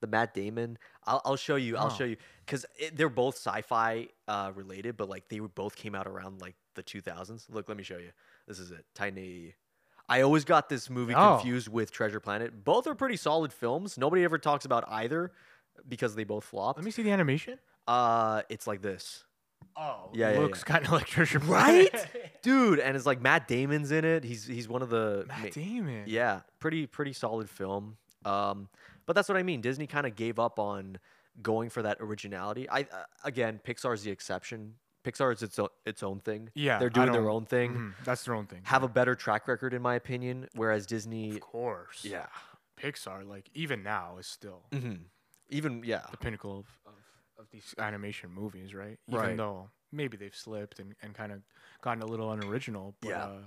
the 0.00 0.06
Matt 0.06 0.34
Damon? 0.34 0.78
I'll, 1.06 1.22
I'll 1.24 1.36
show 1.36 1.56
you. 1.56 1.76
I'll 1.76 1.88
No. 1.88 1.94
show 1.94 2.04
you 2.04 2.16
because 2.44 2.66
they're 2.92 3.08
both 3.08 3.36
sci-fi 3.36 4.08
uh, 4.28 4.50
related, 4.54 4.96
but 4.96 5.08
like 5.08 5.28
they 5.28 5.38
both 5.38 5.76
came 5.76 5.94
out 5.94 6.06
around 6.08 6.40
like 6.40 6.56
the 6.74 6.82
2000s. 6.82 7.46
Look, 7.50 7.68
let 7.68 7.76
me 7.76 7.84
show 7.84 7.98
you. 7.98 8.10
This 8.48 8.58
is 8.58 8.70
it. 8.72 8.84
Titan. 8.94 9.52
I 10.08 10.22
always 10.22 10.44
got 10.44 10.68
this 10.68 10.90
movie 10.90 11.14
Oh. 11.14 11.36
confused 11.36 11.68
with 11.68 11.92
Treasure 11.92 12.18
Planet. 12.20 12.64
Both 12.64 12.86
are 12.88 12.94
pretty 12.96 13.16
solid 13.16 13.52
films. 13.52 13.96
Nobody 13.96 14.24
ever 14.24 14.36
talks 14.38 14.64
about 14.64 14.84
either 14.88 15.30
because 15.88 16.16
they 16.16 16.24
both 16.24 16.44
flop. 16.44 16.76
Let 16.76 16.84
me 16.84 16.90
see 16.90 17.02
the 17.02 17.12
animation. 17.12 17.58
Uh, 17.86 18.42
it's 18.48 18.66
like 18.66 18.82
this. 18.82 19.24
Oh, 19.76 20.10
Yeah, 20.12 20.30
it 20.30 20.34
yeah, 20.34 20.40
looks 20.40 20.64
kind 20.64 20.84
of 20.84 20.92
like 20.92 21.06
Treasure 21.06 21.38
Right? 21.38 21.90
Dude, 22.42 22.78
and 22.78 22.96
it's 22.96 23.06
like 23.06 23.20
Matt 23.22 23.48
Damon's 23.48 23.90
in 23.90 24.04
it. 24.04 24.22
He's 24.24 24.46
he's 24.46 24.68
one 24.68 24.82
of 24.82 24.90
the 24.90 25.24
ma- 25.28 25.38
Matt 25.38 25.52
Damon. 25.52 26.04
Yeah, 26.06 26.40
pretty 26.60 26.86
pretty 26.86 27.12
solid 27.12 27.48
film. 27.48 27.96
Um, 28.24 28.68
but 29.06 29.14
that's 29.14 29.28
what 29.28 29.36
I 29.38 29.42
mean. 29.42 29.60
Disney 29.62 29.86
kind 29.86 30.06
of 30.06 30.14
gave 30.14 30.38
up 30.38 30.58
on 30.58 30.98
going 31.42 31.70
for 31.70 31.82
that 31.82 31.96
originality. 32.00 32.68
I 32.68 32.80
uh, 32.82 33.04
again, 33.24 33.60
Pixar's 33.66 34.02
the 34.02 34.10
exception. 34.10 34.74
Pixar 35.04 35.32
is 35.32 35.42
its 35.42 35.58
own, 35.58 35.68
its 35.84 36.02
own 36.04 36.20
thing. 36.20 36.50
Yeah, 36.54 36.78
they're 36.78 36.90
doing 36.90 37.10
their 37.10 37.28
own 37.30 37.44
thing. 37.46 37.72
Mhm, 37.74 37.92
That's 38.04 38.22
their 38.24 38.34
own 38.34 38.46
thing. 38.46 38.60
Have 38.64 38.82
a 38.84 38.88
better 38.88 39.14
track 39.16 39.48
record, 39.48 39.74
in 39.74 39.82
my 39.82 39.94
opinion. 39.96 40.48
Whereas 40.54 40.86
Disney, 40.86 41.30
of 41.30 41.40
course. 41.40 42.04
yeah, 42.04 42.26
Pixar, 42.80 43.26
like 43.26 43.48
even 43.54 43.82
now, 43.82 44.18
is 44.18 44.26
still 44.26 44.62
hmm 44.72 44.94
even 45.50 45.82
yeah, 45.84 46.02
the 46.10 46.16
pinnacle 46.16 46.60
of, 46.60 46.66
of, 47.38 47.46
these 47.50 47.74
animation 47.78 48.30
movies, 48.32 48.74
right? 48.74 48.98
Right. 49.08 49.24
Even 49.24 49.36
though 49.36 49.68
maybe 49.90 50.16
they've 50.16 50.34
slipped 50.34 50.78
and, 50.78 50.94
and 51.02 51.14
kind 51.14 51.32
of 51.32 51.40
gotten 51.80 52.02
a 52.02 52.06
little 52.06 52.32
unoriginal, 52.32 52.94
but 53.00 53.08
Yeah. 53.08 53.24
uh, 53.24 53.38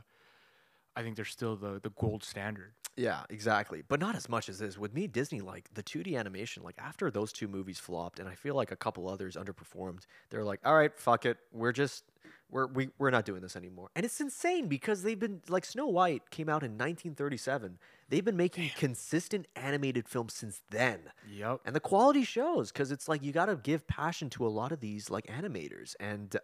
I 0.96 1.04
think 1.04 1.16
they're 1.16 1.26
still 1.26 1.56
the, 1.56 1.80
the 1.82 1.90
gold 1.90 2.24
standard. 2.24 2.74
Yeah, 2.98 3.24
exactly. 3.30 3.84
But 3.86 4.00
not 4.00 4.16
as 4.16 4.30
much 4.30 4.48
as 4.48 4.60
this. 4.60 4.78
With 4.78 4.94
me, 4.94 5.08
Disney, 5.08 5.42
like 5.42 5.70
the 5.74 5.84
2D 5.84 6.18
animation, 6.18 6.64
like 6.64 6.76
after 6.78 7.12
those 7.12 7.34
two 7.34 7.50
movies 7.50 7.78
flopped, 7.78 8.20
and 8.20 8.30
I 8.30 8.36
feel 8.36 8.56
like 8.56 8.72
a 8.72 8.78
couple 8.78 9.10
others 9.10 9.36
underperformed, 9.36 10.04
they're 10.30 10.46
like, 10.46 10.62
all 10.64 10.76
right, 10.76 10.98
fuck 10.98 11.26
it. 11.26 11.38
We're 11.52 11.74
just, 11.74 12.06
we're, 12.50 12.68
we, 12.68 12.90
we're 12.98 13.10
not 13.10 13.26
doing 13.26 13.42
this 13.42 13.58
anymore. 13.58 13.90
And 13.96 14.06
it's 14.06 14.22
insane 14.22 14.70
because 14.70 15.04
they've 15.04 15.20
been, 15.20 15.42
like, 15.50 15.66
Snow 15.66 15.88
White 15.88 16.30
came 16.30 16.48
out 16.48 16.64
in 16.64 16.72
1937. 16.72 17.78
They've 18.08 18.24
been 18.24 18.38
making 18.38 18.72
consistent 18.78 19.48
animated 19.56 20.08
films 20.08 20.34
since 20.34 20.62
then. 20.70 21.00
Yep. 21.32 21.62
And 21.66 21.76
the 21.76 21.80
quality 21.80 22.24
shows 22.24 22.72
because 22.72 22.92
it's 22.92 23.08
like 23.08 23.24
you 23.24 23.32
got 23.32 23.48
to 23.48 23.56
give 23.56 23.88
passion 23.88 24.30
to 24.32 24.46
a 24.46 24.50
lot 24.50 24.72
of 24.72 24.80
these, 24.80 25.10
like, 25.10 25.26
animators. 25.26 25.96
And 26.00 26.36
uh, 26.36 26.40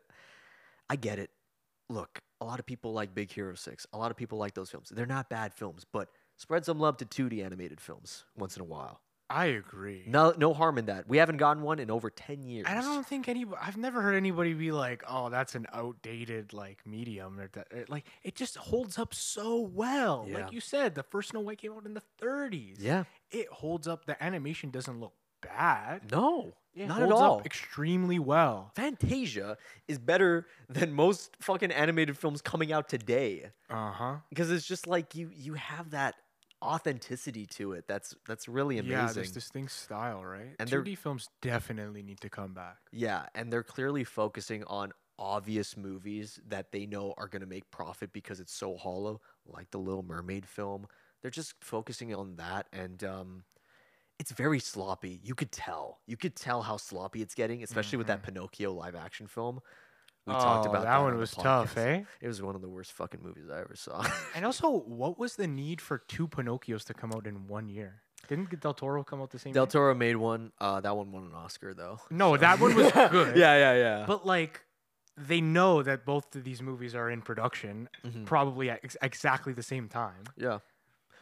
I 0.89 0.95
get 0.95 1.19
it. 1.19 1.29
Look, 1.89 2.19
a 2.39 2.45
lot 2.45 2.59
of 2.59 2.65
people 2.65 2.93
like 2.93 3.13
Big 3.13 3.31
Hero 3.31 3.53
6. 3.53 3.85
A 3.93 3.97
lot 3.97 4.11
of 4.11 4.17
people 4.17 4.37
like 4.37 4.55
those 4.55 4.71
films. 4.71 4.89
They're 4.89 5.05
not 5.05 5.29
bad 5.29 5.53
films, 5.53 5.85
but 5.91 6.09
spread 6.37 6.65
some 6.65 6.79
love 6.79 6.97
to 6.97 7.05
2D 7.05 7.43
animated 7.45 7.79
films 7.79 8.25
once 8.35 8.55
in 8.55 8.61
a 8.61 8.65
while. 8.65 9.01
I 9.31 9.45
agree. 9.45 10.03
No, 10.07 10.33
no 10.37 10.53
harm 10.53 10.77
in 10.77 10.85
that. 10.85 11.07
We 11.07 11.17
haven't 11.17 11.37
gotten 11.37 11.63
one 11.63 11.79
in 11.79 11.89
over 11.89 12.09
ten 12.09 12.43
years. 12.43 12.65
And 12.67 12.77
I 12.77 12.81
don't 12.81 13.05
think 13.07 13.27
any. 13.29 13.45
I've 13.59 13.77
never 13.77 14.01
heard 14.01 14.15
anybody 14.15 14.53
be 14.53 14.71
like, 14.71 15.03
"Oh, 15.07 15.29
that's 15.29 15.55
an 15.55 15.67
outdated 15.73 16.53
like 16.53 16.85
medium." 16.85 17.39
Or 17.39 17.47
that, 17.53 17.89
like 17.89 18.05
it 18.23 18.35
just 18.35 18.57
holds 18.57 18.99
up 18.99 19.13
so 19.13 19.59
well. 19.59 20.25
Yeah. 20.27 20.37
Like 20.39 20.51
you 20.53 20.59
said, 20.61 20.95
the 20.95 21.03
first 21.03 21.29
Snow 21.29 21.39
White 21.41 21.59
came 21.59 21.71
out 21.73 21.85
in 21.85 21.93
the 21.93 22.03
30s. 22.21 22.77
Yeah. 22.79 23.03
it 23.31 23.47
holds 23.49 23.87
up. 23.87 24.05
The 24.05 24.21
animation 24.23 24.69
doesn't 24.71 24.99
look 24.99 25.13
bad. 25.41 26.11
No, 26.11 26.53
It 26.75 26.87
not 26.87 27.01
at 27.01 27.11
all. 27.11 27.39
up 27.39 27.45
extremely 27.45 28.19
well. 28.19 28.71
Fantasia 28.75 29.57
is 29.87 29.97
better 29.97 30.45
than 30.69 30.91
most 30.93 31.35
fucking 31.39 31.71
animated 31.71 32.15
films 32.17 32.41
coming 32.43 32.71
out 32.71 32.87
today 32.89 33.51
Uh 33.69 33.91
huh. 33.91 34.15
because 34.29 34.51
it's 34.51 34.67
just 34.67 34.85
like 34.87 35.15
you 35.15 35.31
you 35.33 35.53
have 35.55 35.91
that 35.91 36.13
authenticity 36.61 37.45
to 37.45 37.73
it. 37.73 37.85
That's 37.87 38.15
that's 38.27 38.47
really 38.47 38.77
amazing. 38.77 38.97
Yeah, 38.97 39.13
this 39.13 39.31
distinct 39.31 39.71
style, 39.71 40.23
right? 40.23 40.55
And 40.59 40.69
2D 40.69 40.97
films 40.97 41.29
definitely 41.41 42.03
need 42.03 42.21
to 42.21 42.29
come 42.29 42.53
back. 42.53 42.77
Yeah, 42.91 43.25
and 43.35 43.51
they're 43.51 43.63
clearly 43.63 44.03
focusing 44.03 44.63
on 44.65 44.91
obvious 45.19 45.77
movies 45.77 46.39
that 46.47 46.71
they 46.71 46.85
know 46.85 47.13
are 47.17 47.27
going 47.27 47.41
to 47.41 47.47
make 47.47 47.69
profit 47.71 48.11
because 48.11 48.39
it's 48.39 48.53
so 48.53 48.75
hollow, 48.75 49.21
like 49.45 49.69
the 49.71 49.77
Little 49.77 50.03
Mermaid 50.03 50.47
film. 50.47 50.87
They're 51.21 51.31
just 51.31 51.53
focusing 51.61 52.13
on 52.15 52.37
that, 52.37 52.67
and 52.73 53.03
um, 53.03 53.43
it's 54.19 54.31
very 54.31 54.59
sloppy. 54.59 55.19
You 55.23 55.35
could 55.35 55.51
tell. 55.51 55.99
You 56.07 56.17
could 56.17 56.35
tell 56.35 56.63
how 56.63 56.77
sloppy 56.77 57.21
it's 57.21 57.35
getting, 57.35 57.63
especially 57.63 57.97
with 57.97 58.07
that 58.07 58.23
Pinocchio 58.23 58.73
live 58.73 58.95
action 58.95 59.27
film. 59.27 59.61
We 60.27 60.33
talked 60.33 60.65
Mm-hmm. 60.65 60.67
Oh, 60.67 60.69
about 60.71 60.83
that 60.83 60.95
on 60.97 61.03
one 61.05 61.13
the 61.13 61.19
was 61.19 61.31
tough, 61.31 61.75
podcast. 61.75 61.99
eh? 62.01 62.03
It 62.21 62.27
was 62.27 62.41
one 62.41 62.55
of 62.55 62.61
the 62.61 62.69
worst 62.69 62.91
fucking 62.93 63.21
movies 63.23 63.45
I 63.51 63.59
ever 63.61 63.75
saw. 63.75 64.05
And 64.35 64.45
also, 64.45 64.69
what 64.69 65.17
was 65.17 65.35
the 65.35 65.47
need 65.47 65.81
for 65.81 65.97
two 65.97 66.27
Pinocchios 66.27 66.83
to 66.85 66.93
come 66.93 67.11
out 67.11 67.25
in 67.27 67.47
one 67.47 67.69
year? 67.69 68.01
Didn't 68.27 68.59
Del 68.59 68.75
Toro 68.75 69.03
come 69.03 69.19
out 69.21 69.31
the 69.31 69.39
same 69.39 69.53
Del 69.53 69.63
year? 69.63 69.71
Toro 69.71 69.95
made 69.95 70.15
one. 70.15 70.51
Uh, 70.59 70.79
that 70.79 70.95
one 70.95 71.11
won 71.11 71.23
an 71.23 71.33
Oscar 71.33 71.73
though. 71.73 71.99
No, 72.11 72.37
that 72.37 72.59
one 72.59 72.75
was 72.75 72.91
good. 73.09 73.35
yeah, 73.35 73.55
yeah, 73.57 73.73
yeah. 73.73 74.05
But 74.07 74.25
like, 74.27 74.61
they 75.17 75.41
know 75.41 75.81
that 75.81 76.05
both 76.05 76.35
of 76.35 76.43
these 76.43 76.61
movies 76.61 76.93
are 76.93 77.09
in 77.09 77.21
production, 77.23 77.89
Mhm. 78.05 78.25
probably 78.25 78.69
at 78.69 78.79
ex- 78.83 78.97
exactly 79.01 79.53
the 79.53 79.63
same 79.63 79.89
time. 79.89 80.23
yeah, 80.37 80.59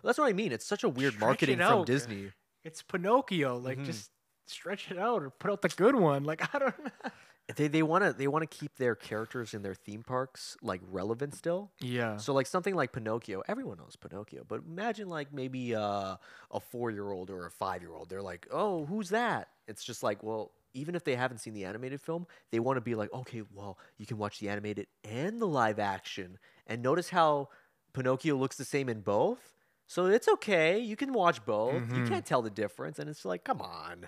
that's 0.04 0.18
what 0.18 0.28
I 0.30 0.34
mean. 0.34 0.52
It's 0.52 0.66
such 0.66 0.84
a 0.84 0.90
weird 0.90 1.14
Stretch 1.14 1.26
marketing 1.28 1.58
from. 1.60 1.86
Disney. 1.86 2.32
It's 2.66 2.82
Pinocchio. 2.84 3.58
Like, 3.58 3.78
Mhm. 3.80 3.86
just 3.86 4.12
stretch 4.46 4.92
it 4.92 4.98
out 4.98 5.24
or 5.24 5.30
put 5.30 5.50
out 5.52 5.62
the 5.62 5.70
good 5.70 5.96
one. 5.96 6.26
Like, 6.26 6.42
I 6.54 6.60
don't 6.60 6.78
know. 6.84 7.12
They 7.56 7.68
they 7.68 7.82
want 7.84 8.04
to 8.04 8.14
they 8.14 8.28
want 8.28 8.50
to 8.50 8.58
keep 8.58 8.76
their 8.76 8.96
characters 8.96 9.54
in 9.54 9.64
their 9.64 9.74
theme 9.74 10.04
parks 10.04 10.56
like 10.62 10.82
relevant 10.92 11.34
still. 11.34 11.72
Yeah. 11.80 12.18
So 12.18 12.34
like 12.34 12.46
something 12.48 12.76
like 12.76 12.92
Pinocchio, 12.92 13.42
everyone 13.48 13.78
knows 13.78 13.96
Pinocchio, 13.96 14.44
but 14.48 14.62
imagine 14.68 15.10
like 15.10 15.34
maybe 15.34 15.74
uh, 15.76 16.18
a 16.52 16.60
four 16.60 16.92
year 16.92 17.10
old 17.12 17.30
or 17.32 17.46
a 17.48 17.52
five 17.52 17.82
year 17.82 17.94
old. 17.94 18.10
They're 18.10 18.22
like, 18.22 18.48
oh, 18.52 18.86
who's 18.86 19.10
that? 19.10 19.48
It's 19.68 19.84
just 19.84 20.04
like, 20.04 20.22
well, 20.22 20.52
even 20.76 20.94
if 20.94 21.04
they 21.04 21.16
haven't 21.16 21.40
seen 21.40 21.54
the 21.56 21.66
animated 21.66 22.02
film, 22.02 22.28
they 22.52 22.60
want 22.60 22.78
to 22.78 22.82
be 22.82 22.94
like, 22.94 23.12
okay, 23.14 23.42
well, 23.56 23.80
you 23.98 24.06
can 24.06 24.18
watch 24.20 24.40
the 24.40 24.50
animated 24.50 24.86
and 25.04 25.40
the 25.42 25.48
live 25.48 25.80
action, 25.80 26.38
and 26.68 26.84
notice 26.84 27.10
how 27.10 27.50
Pinocchio 27.94 28.36
looks 28.36 28.58
the 28.58 28.66
same 28.66 28.90
in 28.90 29.02
both. 29.02 29.54
So 29.88 30.06
it's 30.06 30.28
okay. 30.28 30.78
You 30.78 30.96
can 30.96 31.14
watch 31.14 31.44
both. 31.48 31.92
You 31.92 32.04
Mhm. 32.04 32.08
can't 32.08 32.26
tell 32.28 32.44
the 32.44 32.52
difference, 32.52 33.00
and 33.00 33.10
it's 33.10 33.26
like, 33.26 33.44
come 33.44 33.60
on. 33.60 34.08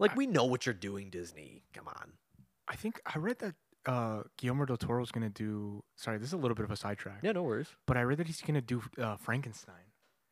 Like 0.00 0.16
we 0.16 0.26
know 0.26 0.44
what 0.44 0.66
you're 0.66 0.74
doing, 0.74 1.08
Disney. 1.10 1.62
Come 1.72 1.86
on. 1.86 2.12
I 2.68 2.76
think 2.76 3.00
I 3.06 3.18
read 3.18 3.38
that 3.38 3.54
uh, 3.86 4.22
Guillermo 4.36 4.66
del 4.66 4.76
Toro 4.76 5.02
is 5.02 5.10
going 5.10 5.24
to 5.30 5.32
do. 5.32 5.82
Sorry, 5.96 6.18
this 6.18 6.28
is 6.28 6.32
a 6.34 6.36
little 6.36 6.54
bit 6.54 6.64
of 6.64 6.70
a 6.70 6.76
sidetrack. 6.76 7.20
Yeah, 7.22 7.32
no 7.32 7.42
worries. 7.42 7.68
But 7.86 7.96
I 7.96 8.02
read 8.02 8.18
that 8.18 8.26
he's 8.26 8.40
going 8.42 8.54
to 8.54 8.60
do 8.60 8.82
uh, 9.02 9.16
Frankenstein. 9.16 9.74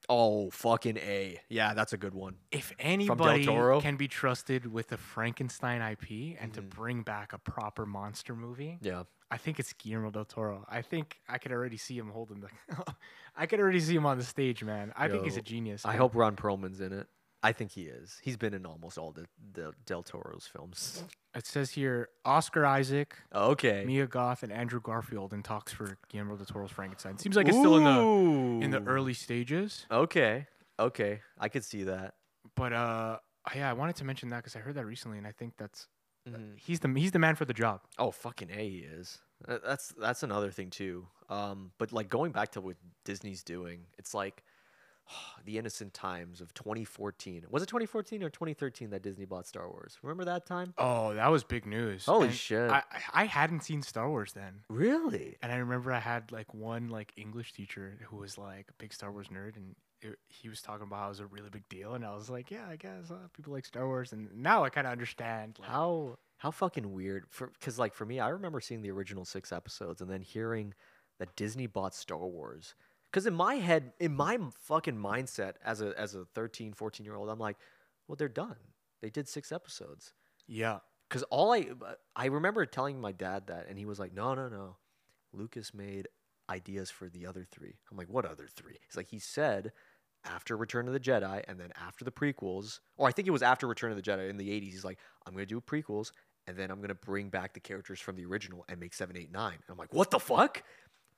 Oh, 0.08 0.50
fucking 0.50 0.98
A. 0.98 1.40
Yeah, 1.48 1.74
that's 1.74 1.92
a 1.92 1.96
good 1.96 2.14
one. 2.14 2.36
If 2.52 2.72
anybody 2.78 3.44
Toro? 3.46 3.80
can 3.80 3.96
be 3.96 4.06
trusted 4.06 4.70
with 4.70 4.88
the 4.88 4.96
Frankenstein 4.98 5.80
IP 5.80 6.36
and 6.38 6.52
to 6.54 6.62
Mhm. 6.62 6.68
bring 6.70 7.02
back 7.02 7.32
a 7.32 7.38
proper 7.38 7.86
monster 7.86 8.36
movie, 8.36 8.78
Yeah. 8.82 9.04
I 9.30 9.38
think 9.38 9.58
it's 9.58 9.72
Guillermo 9.72 10.12
del 10.12 10.24
Toro. 10.24 10.64
I 10.68 10.82
think 10.82 11.18
I 11.28 11.38
could 11.38 11.50
already 11.50 11.76
see 11.78 11.98
him 11.98 12.10
holding 12.10 12.40
the. 12.40 12.48
I 13.36 13.46
could 13.46 13.58
already 13.58 13.80
see 13.80 13.96
him 13.96 14.06
on 14.06 14.18
the 14.18 14.24
stage, 14.24 14.62
man. 14.62 14.92
I 14.96 15.08
think 15.08 15.24
he's 15.24 15.36
a 15.36 15.42
genius. 15.42 15.84
I 15.84 15.90
man. 15.92 15.98
hope 15.98 16.14
Ron 16.14 16.36
Perlman's 16.36 16.80
in 16.80 16.92
it. 16.92 17.08
I 17.48 17.52
think 17.52 17.70
he 17.72 17.82
is. 17.82 18.18
He's 18.22 18.36
been 18.36 18.54
in 18.54 18.66
almost 18.66 18.98
all 18.98 19.12
the, 19.12 19.26
the 19.52 19.72
Del 19.84 20.02
Toro's 20.02 20.46
films. 20.52 21.04
It 21.34 21.46
says 21.46 21.70
here 21.70 22.08
Oscar 22.24 22.64
Isaac, 22.66 23.14
Okay. 23.34 23.84
Mia 23.86 24.06
Goth, 24.06 24.42
and 24.42 24.50
Andrew 24.52 24.80
Garfield 24.80 25.32
in 25.32 25.42
talks 25.42 25.72
for 25.72 25.96
Guillermo 26.08 26.36
del 26.36 26.46
Toro's 26.46 26.70
Frankenstein. 26.70 27.18
Seems 27.18 27.36
like 27.36 27.46
it's 27.48 27.56
still 27.58 27.76
in 27.76 27.84
the 27.84 28.64
in 28.64 28.70
the 28.70 28.80
Ooh. 28.82 28.86
early 28.94 29.14
stages. 29.14 29.86
Okay. 29.90 30.46
Okay. 30.78 31.20
I 31.38 31.48
could 31.48 31.64
see 31.64 31.84
that. 31.84 32.14
But 32.54 32.72
uh, 32.72 33.18
yeah, 33.54 33.70
I 33.70 33.74
wanted 33.74 33.96
to 33.96 34.04
mention 34.04 34.30
that 34.30 34.38
because 34.38 34.56
I 34.56 34.60
heard 34.60 34.74
that 34.74 34.86
recently, 34.86 35.18
and 35.18 35.26
I 35.26 35.32
think 35.32 35.54
that's 35.56 35.86
Mhm. 36.28 36.58
he's 36.58 36.80
the 36.80 36.88
he's 36.96 37.12
the 37.12 37.20
man 37.20 37.36
for 37.36 37.44
the 37.44 37.54
job. 37.54 37.82
Oh, 37.98 38.10
fucking 38.10 38.50
A, 38.50 38.68
he 38.68 38.78
is. 38.78 39.20
That's 39.46 39.94
that's 40.00 40.22
another 40.24 40.50
thing 40.50 40.70
too. 40.70 41.06
Um, 41.28 41.70
but 41.78 41.92
like 41.92 42.08
going 42.08 42.32
back 42.32 42.50
to 42.52 42.60
what 42.60 42.76
Disney's 43.04 43.44
doing, 43.44 43.86
it's 43.98 44.12
like 44.14 44.42
the 45.44 45.58
innocent 45.58 45.94
times 45.94 46.40
of 46.40 46.52
2014. 46.54 47.46
Was 47.50 47.62
it 47.62 47.66
2014 47.66 48.22
or 48.22 48.30
2013 48.30 48.90
that 48.90 49.02
Disney 49.02 49.24
bought 49.24 49.46
Star 49.46 49.68
Wars? 49.68 49.98
Remember 50.02 50.24
that 50.24 50.46
time? 50.46 50.74
Oh, 50.78 51.14
that 51.14 51.28
was 51.28 51.44
big 51.44 51.66
news. 51.66 52.06
Holy 52.06 52.28
And 52.28 52.36
shit. 52.36 52.70
I, 52.70 52.82
I 53.12 53.24
hadn't 53.24 53.60
seen 53.60 53.82
Star 53.82 54.08
Wars 54.08 54.32
then. 54.32 54.62
Really? 54.68 55.36
And 55.42 55.52
I 55.52 55.56
remember 55.56 55.92
I 55.92 56.00
had 56.00 56.32
like 56.32 56.52
one 56.54 56.88
like 56.88 57.12
English 57.16 57.52
teacher 57.52 57.98
who 58.08 58.16
was 58.16 58.38
like 58.38 58.66
a 58.70 58.74
big 58.78 58.92
Star 58.92 59.12
Wars 59.12 59.28
nerd, 59.28 59.56
and 59.56 59.76
it, 60.02 60.18
he 60.28 60.48
was 60.48 60.60
talking 60.60 60.86
about 60.86 60.98
how 60.98 61.06
it 61.06 61.10
was 61.10 61.20
a 61.20 61.26
really 61.26 61.50
big 61.50 61.68
deal, 61.68 61.94
and 61.94 62.04
I 62.04 62.14
was 62.14 62.28
like, 62.28 62.50
yeah, 62.50 62.66
I 62.68 62.76
guess 62.76 63.10
uh, 63.10 63.28
people 63.34 63.52
like 63.52 63.64
Star 63.64 63.86
Wars, 63.86 64.12
and 64.12 64.28
now 64.34 64.64
I 64.64 64.70
kind 64.70 64.86
of 64.86 64.92
understand. 64.92 65.56
Like, 65.60 65.68
How 65.70 66.18
how 66.38 66.50
fucking 66.50 66.92
weird 66.92 67.24
for 67.30 67.48
because 67.58 67.78
like 67.78 67.94
for 67.94 68.04
me, 68.04 68.20
I 68.20 68.28
remember 68.28 68.60
seeing 68.60 68.82
the 68.82 68.90
original 68.90 69.24
six 69.24 69.52
episodes 69.52 70.00
and 70.00 70.10
then 70.10 70.20
hearing 70.20 70.74
that 71.18 71.34
Disney 71.36 71.66
bought 71.66 71.94
Star 71.94 72.26
Wars. 72.26 72.74
Because 73.10 73.26
in 73.26 73.34
my 73.34 73.56
head, 73.56 73.92
in 74.00 74.14
my 74.14 74.38
fucking 74.64 74.96
mindset 74.96 75.54
as 75.64 75.80
a 75.80 75.98
as 75.98 76.14
a 76.14 76.24
13, 76.34 76.72
14 76.74 77.04
year 77.04 77.14
old, 77.14 77.28
I'm 77.28 77.38
like, 77.38 77.56
well, 78.08 78.16
they're 78.16 78.28
done. 78.28 78.56
They 79.02 79.10
did 79.10 79.28
six 79.28 79.52
episodes. 79.52 80.12
yeah, 80.46 80.78
Because 81.08 81.22
all 81.24 81.52
I 81.52 81.66
I 82.14 82.26
remember 82.26 82.64
telling 82.66 83.00
my 83.00 83.12
dad 83.12 83.46
that, 83.48 83.66
and 83.68 83.78
he 83.78 83.86
was 83.86 83.98
like, 83.98 84.12
no, 84.12 84.34
no, 84.34 84.48
no. 84.48 84.76
Lucas 85.32 85.72
made 85.74 86.08
ideas 86.48 86.90
for 86.90 87.08
the 87.08 87.26
other 87.26 87.44
three. 87.50 87.74
I'm 87.90 87.96
like, 87.96 88.08
what 88.08 88.24
other 88.24 88.46
three? 88.54 88.76
He's 88.86 88.96
like, 88.96 89.08
he 89.08 89.18
said 89.18 89.72
after 90.24 90.56
Return 90.56 90.86
of 90.88 90.92
the 90.94 91.00
Jedi 91.00 91.42
and 91.48 91.58
then 91.60 91.70
after 91.76 92.04
the 92.04 92.10
prequels, 92.12 92.80
or 92.96 93.08
I 93.08 93.12
think 93.12 93.28
it 93.28 93.32
was 93.32 93.42
after 93.42 93.66
Return 93.66 93.90
of 93.90 93.96
the 93.96 94.02
Jedi 94.02 94.28
in 94.30 94.36
the 94.36 94.48
80s. 94.48 94.70
He's 94.72 94.84
like, 94.84 94.98
I'm 95.26 95.34
gonna 95.34 95.46
do 95.46 95.60
prequels, 95.60 96.12
and 96.46 96.56
then 96.56 96.70
I'm 96.70 96.80
gonna 96.80 96.94
bring 96.94 97.28
back 97.28 97.52
the 97.54 97.60
characters 97.60 98.00
from 98.00 98.16
the 98.16 98.24
original 98.24 98.64
and 98.68 98.80
make 98.80 98.94
seven, 98.94 99.16
eight, 99.16 99.30
nine. 99.32 99.54
And 99.54 99.64
I'm 99.70 99.76
like, 99.76 99.92
what 99.92 100.10
the 100.10 100.18
fuck? 100.20 100.62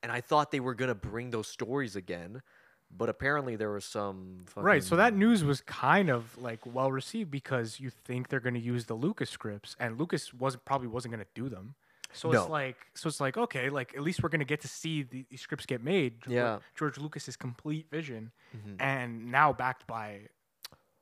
And 0.03 0.11
I 0.11 0.21
thought 0.21 0.51
they 0.51 0.59
were 0.61 0.73
gonna 0.75 0.95
bring 0.95 1.29
those 1.31 1.47
stories 1.47 1.95
again, 1.95 2.41
but 2.89 3.09
apparently 3.09 3.55
there 3.55 3.71
was 3.71 3.85
some 3.85 4.45
right. 4.55 4.83
So 4.83 4.95
that 4.95 5.13
news 5.13 5.43
was 5.43 5.61
kind 5.61 6.09
of 6.09 6.37
like 6.37 6.59
well 6.65 6.91
received 6.91 7.29
because 7.31 7.79
you 7.79 7.89
think 7.89 8.29
they're 8.29 8.39
going 8.39 8.53
to 8.55 8.59
use 8.61 8.85
the 8.85 8.93
Lucas 8.95 9.29
scripts, 9.29 9.75
and 9.79 9.99
Lucas 9.99 10.33
wasn't 10.33 10.63
probably 10.65 10.87
wasn't 10.87 11.13
going 11.13 11.23
to 11.23 11.29
do 11.35 11.49
them. 11.49 11.75
So 12.13 12.31
No. 12.31 12.41
it's 12.41 12.49
like 12.49 12.77
so 12.95 13.07
it's 13.09 13.19
like 13.19 13.37
okay, 13.37 13.69
like 13.69 13.93
at 13.95 14.01
least 14.01 14.23
we're 14.23 14.29
going 14.29 14.39
to 14.39 14.45
get 14.45 14.61
to 14.61 14.67
see 14.69 15.03
the, 15.03 15.25
these 15.29 15.41
scripts 15.41 15.65
get 15.67 15.83
made. 15.83 16.21
Geor- 16.21 16.31
Yeah. 16.31 16.59
George 16.75 16.97
Lucas's 16.97 17.35
complete 17.35 17.87
vision, 17.91 18.31
Mhm. 18.57 18.77
and 18.79 19.29
now 19.31 19.53
backed 19.53 19.85
by 19.85 20.21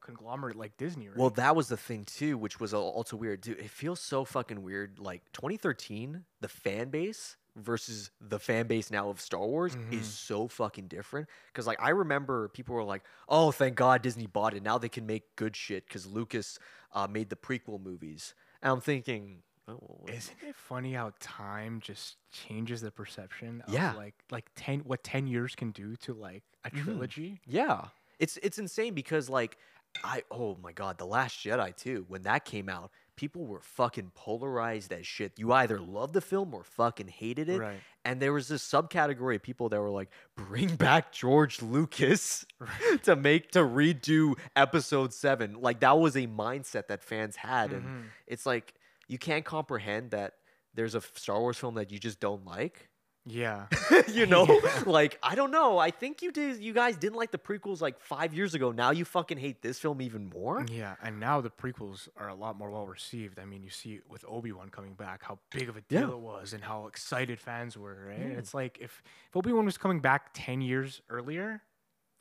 conglomerate 0.02 0.56
like 0.56 0.76
Disney. 0.78 1.08
Right? 1.10 1.18
Well, 1.18 1.30
that 1.32 1.56
was 1.56 1.68
the 1.68 1.78
thing 1.78 2.06
too, 2.06 2.38
which 2.38 2.60
was 2.60 2.74
also 2.74 3.16
weird. 3.18 3.42
Dude, 3.42 3.60
it 3.60 3.70
feels 3.70 4.00
so 4.00 4.26
fucking 4.26 4.64
weird. 4.64 5.00
Like 5.00 5.22
2013, 5.34 6.24
the 6.42 6.48
fan 6.48 6.90
base 6.90 7.38
versus 7.58 8.12
the 8.22 8.40
fan 8.40 8.68
base 8.68 8.92
now 8.92 9.10
of 9.10 9.20
Star 9.22 9.46
Wars 9.46 9.76
Mhm. 9.76 9.90
is 9.92 10.08
so 10.08 10.48
fucking 10.48 10.88
different. 10.88 11.28
Because 11.48 11.68
like 11.68 11.82
I 11.82 11.90
remember 11.90 12.50
people 12.50 12.76
were 12.76 12.84
like, 12.84 13.04
"Oh, 13.28 13.52
thank 13.52 13.76
God 13.76 14.02
Disney 14.02 14.28
bought 14.28 14.54
it. 14.54 14.64
Now 14.64 14.78
they 14.78 14.90
can 14.90 15.06
make 15.06 15.36
good 15.36 15.56
shit." 15.56 15.88
Because 15.88 16.06
Lucas 16.06 16.60
uh, 16.94 17.08
made 17.08 17.30
the 17.30 17.36
prequel 17.36 17.82
movies, 17.82 18.34
and 18.62 18.72
I'm 18.72 18.82
thinking, 18.82 19.44
oh, 19.68 20.06
Isn't 20.08 20.42
it 20.42 20.56
funny 20.56 20.94
how 20.94 21.12
time 21.20 21.82
just 21.82 22.18
changes 22.32 22.82
the 22.82 22.92
perception 22.92 23.62
of 23.62 23.74
Yeah. 23.74 23.94
like 23.94 24.24
like 24.32 24.50
10 24.56 24.80
what 24.82 25.04
10 25.04 25.28
years 25.28 25.56
can 25.56 25.72
do 25.72 25.96
to 25.98 26.14
like 26.14 26.44
a 26.64 26.70
Mhm. 26.74 26.78
trilogy? 26.84 27.42
Yeah. 27.46 27.90
It's 28.20 28.38
it's 28.38 28.58
insane 28.58 28.94
because 28.94 29.30
like 29.30 29.58
I 30.04 30.24
oh 30.32 30.56
my 30.56 30.72
god, 30.74 30.98
The 30.98 31.06
Last 31.06 31.38
Jedi 31.38 31.76
too, 31.76 32.06
when 32.08 32.24
that 32.24 32.46
came 32.46 32.70
out, 32.70 32.92
people 33.18 33.46
were 33.46 33.60
fucking 33.60 34.12
polarized 34.16 34.94
as 34.94 35.06
shit. 35.06 35.34
You 35.38 35.52
either 35.52 35.80
loved 35.80 36.14
the 36.14 36.22
film 36.22 36.54
or 36.54 36.64
fucking 36.64 37.10
hated 37.10 37.50
it. 37.50 37.60
Right. 37.60 37.80
And 38.06 38.22
there 38.22 38.32
was 38.32 38.48
this 38.48 38.64
subcategory 38.66 39.36
of 39.36 39.44
people 39.44 39.68
that 39.70 39.82
were 39.82 39.90
like, 39.90 40.10
bring 40.38 40.76
back 40.78 41.12
George 41.12 41.62
Lucas 41.62 42.46
to 43.04 43.16
make 43.18 43.52
to 43.52 43.60
redo 43.60 44.38
episode 44.56 45.14
seven. 45.14 45.56
Like 45.60 45.82
that 45.82 46.00
was 46.00 46.16
a 46.16 46.28
mindset 46.28 46.88
that 46.88 47.04
fans 47.04 47.36
had. 47.36 47.74
And 47.74 47.84
Mhm. 47.84 48.04
it's 48.28 48.46
like 48.46 48.74
you 49.10 49.18
can't 49.18 49.44
comprehend 49.44 50.12
that 50.12 50.34
there's 50.74 50.96
a 50.96 51.02
Star 51.02 51.40
Wars 51.42 51.58
film 51.58 51.76
that 51.76 51.92
you 51.92 52.00
just 52.00 52.20
don't 52.20 52.46
like. 52.46 52.88
Yeah. 53.28 53.66
you 54.08 54.26
know, 54.26 54.60
like 54.86 55.20
I 55.22 55.36
don't 55.36 55.52
know. 55.52 55.78
I 55.78 55.92
think 55.92 56.22
you 56.22 56.32
did. 56.32 56.60
You 56.62 56.74
guys 56.74 56.96
didn't 56.98 57.18
like 57.18 57.32
the 57.32 57.38
prequels 57.38 57.82
like 57.82 58.00
five 58.00 58.34
years 58.34 58.54
ago. 58.54 58.72
Now 58.72 58.92
you 58.92 59.06
fucking 59.06 59.38
hate 59.38 59.62
this 59.62 59.80
film 59.80 60.02
even 60.02 60.30
more. 60.34 60.66
Yeah, 60.72 60.96
and 61.04 61.20
now 61.20 61.42
the 61.42 61.50
prequels 61.50 62.08
are 62.18 62.30
a 62.30 62.36
lot 62.36 62.58
more 62.58 62.72
well 62.72 62.88
received. 62.88 63.40
I 63.40 63.46
mean, 63.46 63.64
you 63.64 63.70
see 63.70 64.00
with 64.08 64.24
Obi 64.28 64.52
Wan 64.52 64.70
coming 64.70 64.94
back, 64.94 65.24
how 65.24 65.40
big 65.52 65.70
of 65.70 65.78
a 65.78 65.82
deal 65.82 66.02
Yeah. 66.02 66.10
it 66.10 66.20
was, 66.20 66.54
and 66.54 66.64
how 66.64 66.88
excited 66.88 67.40
fans 67.40 67.78
were. 67.78 68.06
Right? 68.08 68.20
And 68.20 68.38
It's 68.38 68.54
like 68.54 68.78
if, 68.82 69.02
if 69.30 69.36
Obi 69.36 69.52
Wan 69.52 69.66
was 69.66 69.78
coming 69.78 70.00
back 70.00 70.30
ten 70.34 70.62
years 70.62 71.02
earlier, 71.10 71.62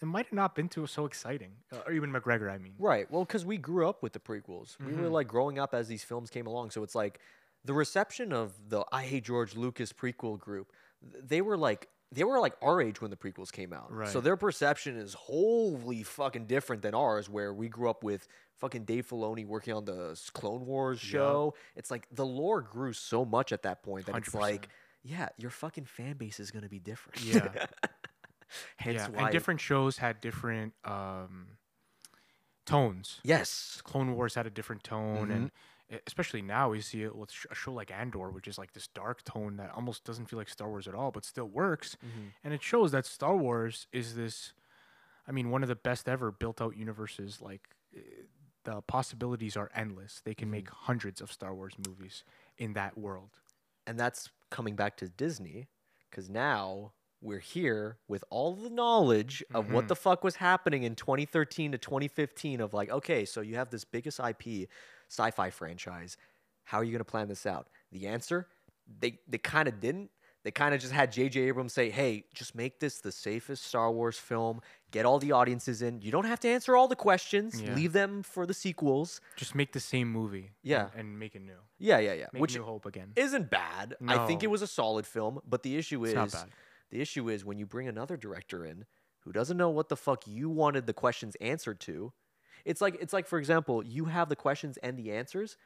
it 0.02 0.06
might 0.06 0.26
have 0.26 0.32
not 0.32 0.54
been 0.54 0.68
too 0.68 0.86
so 0.86 1.06
exciting, 1.06 1.52
uh, 1.72 1.78
or 1.86 1.92
even 1.92 2.12
McGregor. 2.12 2.50
I 2.52 2.58
mean, 2.58 2.74
Right. 2.78 3.10
Well, 3.10 3.24
because 3.24 3.44
we 3.44 3.56
grew 3.58 3.88
up 3.88 4.02
with 4.02 4.12
the 4.12 4.20
prequels. 4.20 4.76
We 4.84 4.92
were 4.92 5.08
like 5.08 5.28
growing 5.28 5.58
up 5.58 5.72
as 5.74 5.88
these 5.88 6.04
films 6.04 6.30
came 6.30 6.46
along. 6.46 6.70
So 6.72 6.82
it's 6.82 6.94
like 6.94 7.20
the 7.64 7.72
reception 7.74 8.32
of 8.32 8.52
the 8.68 8.84
I 8.92 9.02
Hate 9.04 9.24
George 9.24 9.56
Lucas 9.56 9.92
prequel 9.92 10.38
group. 10.38 10.72
Th- 11.12 11.24
They 11.26 11.40
were 11.40 11.56
like 11.56 11.88
they 12.12 12.22
were 12.22 12.38
like 12.38 12.54
our 12.62 12.80
age 12.80 13.00
when 13.00 13.10
the 13.10 13.16
prequels 13.16 13.50
came 13.50 13.72
out. 13.72 13.90
Right. 13.92 14.08
So 14.08 14.20
their 14.20 14.36
perception 14.36 14.96
is 14.96 15.12
wholly 15.14 16.04
fucking 16.04 16.46
different 16.46 16.82
than 16.82 16.94
ours, 16.94 17.28
where 17.28 17.52
we 17.52 17.68
grew 17.68 17.90
up 17.90 18.04
with 18.04 18.28
fucking 18.58 18.84
Dave 18.84 19.08
Filoni 19.08 19.44
working 19.44 19.74
on 19.74 19.84
the 19.84 20.18
Clone 20.32 20.64
Wars 20.66 21.00
show. 21.00 21.54
It's 21.74 21.90
like 21.90 22.06
the 22.12 22.24
lore 22.24 22.62
grew 22.62 22.92
so 22.92 23.24
much 23.24 23.50
at 23.52 23.62
that 23.64 23.82
point 23.82 24.06
that 24.06 24.14
it's 24.16 24.28
100%. 24.30 24.40
like, 24.40 24.68
yeah, 25.02 25.28
your 25.36 25.50
fucking 25.50 25.84
fan 25.86 26.16
base 26.16 26.38
is 26.38 26.52
gonna 26.52 26.68
be 26.68 26.78
different. 26.78 27.22
Yeah. 27.24 27.66
Hence 28.76 28.98
yeah, 28.98 29.08
why. 29.08 29.22
and 29.24 29.32
different 29.32 29.60
shows 29.60 29.98
had 29.98 30.20
different 30.20 30.74
um, 30.84 31.48
tones. 32.64 33.20
Yes. 33.24 33.80
Clone 33.84 34.14
Wars 34.14 34.34
had 34.34 34.46
a 34.46 34.50
different 34.50 34.84
tone, 34.84 35.30
and 35.30 35.30
Mm-hmm. 35.30 35.46
e- 35.46 35.50
especially 36.06 36.42
now 36.42 36.70
we 36.70 36.80
see 36.80 37.02
it 37.04 37.14
with 37.14 37.30
a 37.50 37.54
show 37.54 37.72
like 37.72 37.90
Andor, 37.90 38.30
which 38.30 38.48
is 38.48 38.58
like 38.58 38.72
this 38.72 38.88
dark 38.88 39.22
tone 39.24 39.56
that 39.56 39.70
almost 39.74 40.04
doesn't 40.04 40.26
feel 40.26 40.38
like 40.38 40.48
Star 40.48 40.68
Wars 40.68 40.88
at 40.88 40.94
all, 40.94 41.10
but 41.10 41.24
still 41.24 41.46
works. 41.48 41.96
Mm-hmm. 42.04 42.28
And 42.44 42.52
it 42.54 42.62
shows 42.62 42.90
that 42.92 43.06
Star 43.06 43.36
Wars 43.36 43.86
is 43.92 44.14
this, 44.16 44.52
I 45.28 45.32
mean, 45.32 45.50
one 45.50 45.62
of 45.62 45.68
the 45.68 45.76
best 45.76 46.08
ever 46.08 46.30
built 46.32 46.60
out 46.60 46.76
universes. 46.76 47.40
Like 47.40 47.62
eh, 47.96 48.00
the 48.64 48.80
possibilities 48.82 49.56
are 49.56 49.70
endless. 49.74 50.20
They 50.24 50.32
Mm-hmm. 50.32 50.38
can 50.40 50.50
make 50.50 50.70
hundreds 50.70 51.20
of 51.20 51.30
Star 51.30 51.54
Wars 51.54 51.74
movies 51.86 52.24
in 52.58 52.72
that 52.74 52.98
world. 52.98 53.38
and 53.86 53.98
that's 53.98 54.30
coming 54.50 54.74
back 54.76 54.96
to 54.96 55.08
Disney 55.08 55.68
because 56.10 56.28
now 56.28 56.92
we're 57.20 57.38
here 57.38 57.98
with 58.08 58.22
all 58.30 58.54
the 58.54 58.70
knowledge 58.70 59.42
of 59.54 59.70
what 59.72 59.84
Mhm. 59.84 59.88
the 59.88 59.96
fuck 59.96 60.22
was 60.22 60.36
happening 60.36 60.82
in 60.82 60.94
2013 60.94 61.72
to 61.72 61.78
2015 61.78 62.60
of 62.60 62.74
like 62.74 62.90
okay 62.90 63.24
so 63.24 63.40
you 63.40 63.56
have 63.56 63.70
this 63.70 63.84
biggest 63.84 64.20
IP 64.20 64.68
sci-fi 65.08 65.50
franchise 65.50 66.16
how 66.64 66.78
are 66.78 66.84
you 66.84 66.90
going 66.92 66.98
to 66.98 67.04
plan 67.04 67.28
this 67.28 67.46
out 67.46 67.68
the 67.92 68.06
answer 68.06 68.48
they 69.00 69.18
they 69.26 69.38
kind 69.38 69.66
of 69.68 69.80
didn't 69.80 70.10
they 70.44 70.52
kind 70.52 70.72
of 70.76 70.80
just 70.80 70.92
had 70.92 71.10
J.J. 71.10 71.40
Abrams 71.48 71.72
say, 71.72 71.90
"Hey, 71.90 72.22
just 72.32 72.54
make 72.54 72.78
this 72.78 73.00
the 73.00 73.10
safest 73.10 73.64
Star 73.64 73.90
Wars 73.90 74.16
film. 74.16 74.60
Get 74.92 75.04
all 75.04 75.18
the 75.18 75.32
audiences 75.32 75.82
in. 75.82 76.00
You 76.02 76.12
don't 76.12 76.24
have 76.26 76.38
to 76.38 76.48
answer 76.48 76.76
all 76.76 76.86
the 76.86 76.94
questions. 76.94 77.60
Yeah. 77.60 77.74
Leave 77.74 77.92
them 77.92 78.22
for 78.22 78.46
the 78.46 78.54
sequels." 78.54 79.20
Just 79.34 79.56
make 79.56 79.72
the 79.72 79.80
same 79.80 80.08
movie. 80.08 80.52
Yeah. 80.62 80.90
And, 80.92 81.00
and 81.00 81.18
make 81.18 81.34
it 81.34 81.42
new. 81.42 81.58
Yeah, 81.80 81.98
yeah, 81.98 82.12
yeah. 82.12 82.26
Make 82.32 82.40
Which 82.42 82.54
New 82.54 82.62
Hope 82.62 82.86
again. 82.86 83.10
isn't 83.16 83.50
bad. 83.50 83.96
I 84.06 84.24
think 84.28 84.44
it 84.44 84.46
was 84.46 84.62
a 84.62 84.68
solid 84.68 85.04
film, 85.04 85.40
but 85.44 85.64
the 85.64 85.76
issue 85.76 86.04
is 86.04 86.10
It's 86.12 86.14
not 86.14 86.30
bad. 86.30 86.52
The 86.90 87.00
issue 87.00 87.28
is 87.28 87.44
when 87.44 87.58
you 87.58 87.66
bring 87.66 87.88
another 87.88 88.16
director 88.16 88.64
in 88.64 88.84
who 89.20 89.32
doesn't 89.32 89.56
know 89.56 89.70
what 89.70 89.88
the 89.88 89.96
fuck 89.96 90.26
you 90.26 90.48
wanted 90.48 90.86
the 90.86 90.92
questions 90.92 91.34
answered 91.40 91.80
to. 91.80 92.12
It's 92.64 92.80
like 92.80 92.96
it's 93.00 93.12
like 93.12 93.26
for 93.26 93.38
example, 93.38 93.84
you 93.84 94.06
have 94.06 94.28
the 94.28 94.36
questions 94.36 94.76
and 94.78 94.96
the 94.96 95.12
answers 95.12 95.56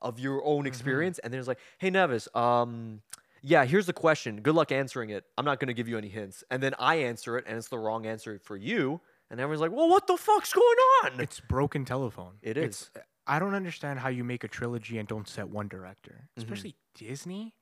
of 0.00 0.18
your 0.18 0.44
own 0.44 0.58
Mm-hmm. 0.60 0.66
experience, 0.66 1.18
and 1.18 1.32
there's 1.32 1.48
like, 1.48 1.58
hey 1.78 1.90
Nevis, 1.90 2.28
um, 2.34 3.02
yeah, 3.42 3.64
here's 3.64 3.86
the 3.86 3.92
question. 3.92 4.40
Good 4.42 4.54
luck 4.54 4.70
answering 4.72 5.10
it. 5.10 5.24
I'm 5.36 5.44
not 5.44 5.58
gonna 5.60 5.74
give 5.74 5.88
you 5.88 5.98
any 5.98 6.08
hints. 6.08 6.44
And 6.50 6.62
then 6.62 6.74
I 6.78 6.96
answer 6.96 7.36
it, 7.38 7.44
and 7.46 7.56
it's 7.56 7.68
the 7.68 7.78
wrong 7.78 8.06
answer 8.06 8.38
for 8.44 8.56
you, 8.56 9.00
and 9.30 9.40
everyone's 9.40 9.60
like, 9.60 9.72
well, 9.72 9.88
what 9.88 10.06
the 10.06 10.16
fuck's 10.16 10.52
going 10.52 10.76
on? 11.04 11.20
It's 11.20 11.40
broken 11.40 11.84
telephone. 11.84 12.34
It 12.42 12.56
It's, 12.56 12.90
I 13.26 13.38
don't 13.38 13.54
understand 13.54 13.98
how 14.00 14.08
you 14.08 14.24
make 14.24 14.42
a 14.44 14.48
trilogy 14.48 14.98
and 14.98 15.06
don't 15.06 15.28
set 15.28 15.48
one 15.50 15.68
director, 15.68 16.28
especially 16.36 16.76
Disney, 16.94 17.54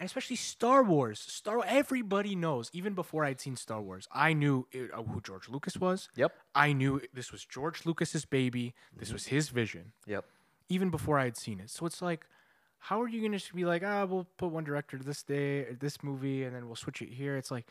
and 0.00 0.06
especially 0.06 0.36
Star 0.36 0.82
Wars. 0.82 1.20
Star 1.20 1.62
everybody 1.66 2.34
knows. 2.34 2.70
Even 2.72 2.94
before 2.94 3.24
I'd 3.24 3.40
seen 3.40 3.54
Star 3.54 3.82
Wars, 3.82 4.08
I 4.10 4.32
knew 4.32 4.66
it, 4.72 4.90
uh, 4.92 5.02
who 5.02 5.20
George 5.20 5.48
Lucas 5.48 5.76
was. 5.76 6.08
Yep. 6.16 6.32
I 6.54 6.72
knew 6.72 7.02
this 7.12 7.30
was 7.30 7.44
George 7.44 7.84
Lucas's 7.84 8.24
baby. 8.24 8.74
This 8.96 9.12
was 9.12 9.26
his 9.26 9.50
vision. 9.50 9.92
Yep. 10.06 10.24
Even 10.70 10.88
before 10.88 11.18
I 11.18 11.24
had 11.24 11.36
seen 11.36 11.60
it. 11.60 11.68
So 11.68 11.84
it's 11.84 12.00
like, 12.00 12.26
how 12.78 13.02
are 13.02 13.08
you 13.08 13.20
gonna 13.20 13.38
be 13.54 13.66
like, 13.66 13.82
ah, 13.84 14.06
we'll 14.06 14.26
put 14.38 14.48
one 14.48 14.64
director 14.64 14.96
to 14.96 15.04
this 15.04 15.22
day, 15.22 15.66
this 15.78 16.02
movie, 16.02 16.44
and 16.44 16.56
then 16.56 16.66
we'll 16.66 16.76
switch 16.76 17.02
it 17.02 17.10
here? 17.10 17.36
It's 17.36 17.50
like. 17.50 17.66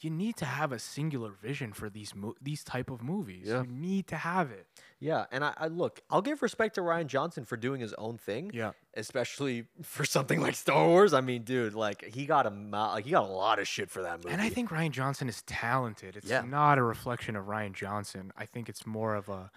You 0.00 0.10
need 0.10 0.36
to 0.36 0.44
have 0.44 0.70
a 0.72 0.78
singular 0.78 1.30
vision 1.30 1.72
for 1.72 1.88
these 1.88 2.14
mo- 2.14 2.34
these 2.42 2.62
type 2.62 2.90
of 2.90 3.02
movies. 3.02 3.46
Yeah. 3.48 3.62
You 3.62 3.68
need 3.70 4.06
to 4.08 4.16
have 4.16 4.50
it. 4.50 4.66
Yeah, 5.00 5.24
and 5.32 5.44
I, 5.44 5.54
I 5.56 5.66
look, 5.68 6.00
I'll 6.10 6.20
give 6.22 6.42
respect 6.42 6.74
to 6.74 6.80
Rian 6.82 7.06
Johnson 7.06 7.44
for 7.44 7.56
doing 7.56 7.80
his 7.80 7.94
own 7.94 8.18
thing. 8.18 8.50
Yeah. 8.52 8.72
especially 8.96 9.66
for 9.82 10.04
something 10.04 10.40
like 10.40 10.56
Star 10.56 10.86
Wars. 10.86 11.14
I 11.14 11.20
mean, 11.22 11.42
dude, 11.44 11.74
like 11.74 12.04
he 12.04 12.26
got 12.26 12.44
a 12.46 12.50
like 12.50 13.04
he 13.04 13.12
got 13.12 13.24
a 13.24 13.32
lot 13.32 13.58
of 13.58 13.66
shit 13.68 13.88
for 13.90 14.02
that 14.02 14.18
movie. 14.18 14.30
And 14.32 14.42
I 14.42 14.48
think 14.50 14.70
Rian 14.70 14.90
Johnson 14.90 15.28
is 15.28 15.42
talented. 15.42 16.16
It's 16.16 16.28
Yeah. 16.28 16.42
not 16.42 16.76
a 16.78 16.82
reflection 16.82 17.34
of 17.36 17.46
Rian 17.46 17.72
Johnson. 17.72 18.32
I 18.36 18.44
think 18.46 18.68
it's 18.68 18.84
more 18.86 19.14
of 19.14 19.28
a 19.28 19.50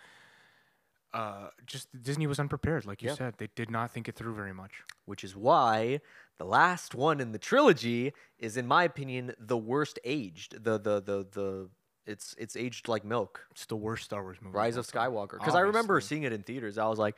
uh, 1.13 1.47
just 1.65 1.87
Disney 2.01 2.27
was 2.27 2.39
unprepared, 2.39 2.85
like 2.85 3.01
you 3.01 3.09
Yeah. 3.09 3.15
said. 3.15 3.35
They 3.37 3.47
did 3.55 3.71
not 3.71 3.91
think 3.91 4.07
it 4.07 4.15
through 4.15 4.35
very 4.35 4.53
much. 4.53 4.83
which 5.05 5.23
is 5.23 5.35
why 5.37 6.01
the 6.37 6.45
last 6.45 6.93
one 6.95 7.19
in 7.19 7.31
the 7.31 7.39
trilogy 7.39 8.13
is, 8.39 8.57
in 8.57 8.67
my 8.67 8.83
opinion, 8.83 9.33
the 9.39 9.57
worst 9.57 9.99
aged. 10.03 10.63
The 10.63 10.77
the 10.77 11.01
the 11.01 11.27
the 11.31 11.69
it's 12.05 12.35
it's 12.37 12.55
aged 12.55 12.87
like 12.87 13.03
milk. 13.03 13.45
It's 13.51 13.65
the 13.65 13.75
worst 13.75 14.05
Star 14.05 14.21
Wars 14.23 14.37
movie. 14.41 14.55
Rise 14.55 14.77
of 14.77 14.85
Skywalker. 14.87 15.39
Because 15.39 15.55
I 15.55 15.61
remember 15.61 15.99
seeing 16.01 16.23
it 16.23 16.31
in 16.33 16.43
theaters. 16.43 16.77
I 16.77 16.87
was 16.87 16.99
like, 16.99 17.15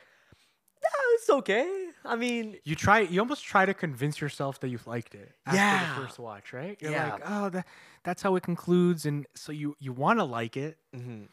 yeah, 0.82 0.88
it's 1.14 1.30
okay. 1.30 1.86
I 2.04 2.16
mean, 2.16 2.56
You 2.64 2.74
try. 2.74 3.00
You 3.00 3.20
almost 3.20 3.44
try 3.44 3.66
to 3.66 3.74
convince 3.74 4.20
yourself 4.20 4.58
that 4.60 4.68
you've 4.68 4.86
liked 4.86 5.14
it 5.14 5.32
after 5.46 5.56
Yeah. 5.56 5.94
the 5.94 6.00
first 6.02 6.18
watch, 6.18 6.52
right? 6.52 6.78
You're 6.80 6.92
Yeah. 6.92 7.12
like, 7.12 7.22
oh, 7.26 7.50
that, 7.50 7.66
that's 8.04 8.22
how 8.22 8.34
it 8.36 8.42
concludes, 8.42 9.04
and 9.04 9.26
so 9.34 9.52
you 9.52 9.76
you 9.78 9.92
want 9.92 10.18
to 10.18 10.24
like 10.24 10.56
it, 10.56 10.78
mhm. 10.96 11.28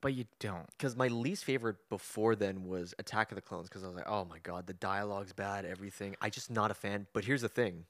But 0.00 0.14
you 0.14 0.24
don't. 0.38 0.66
because 0.76 0.96
my 0.96 1.08
least 1.08 1.44
favorite 1.44 1.76
before 1.88 2.34
then 2.34 2.64
was 2.64 2.94
Attack 2.98 3.32
of 3.32 3.36
the 3.36 3.42
Clones 3.42 3.68
because 3.68 3.84
I 3.84 3.86
was 3.86 3.96
like, 3.96 4.08
oh 4.08 4.24
my 4.24 4.38
god, 4.42 4.66
the 4.66 4.74
dialogue's 4.74 5.32
bad, 5.32 5.64
everything. 5.64 6.16
I 6.20 6.30
just 6.30 6.50
not 6.50 6.70
a 6.70 6.74
fan. 6.74 7.06
But 7.12 7.24
here's 7.24 7.42
the 7.42 7.48
thing: 7.48 7.84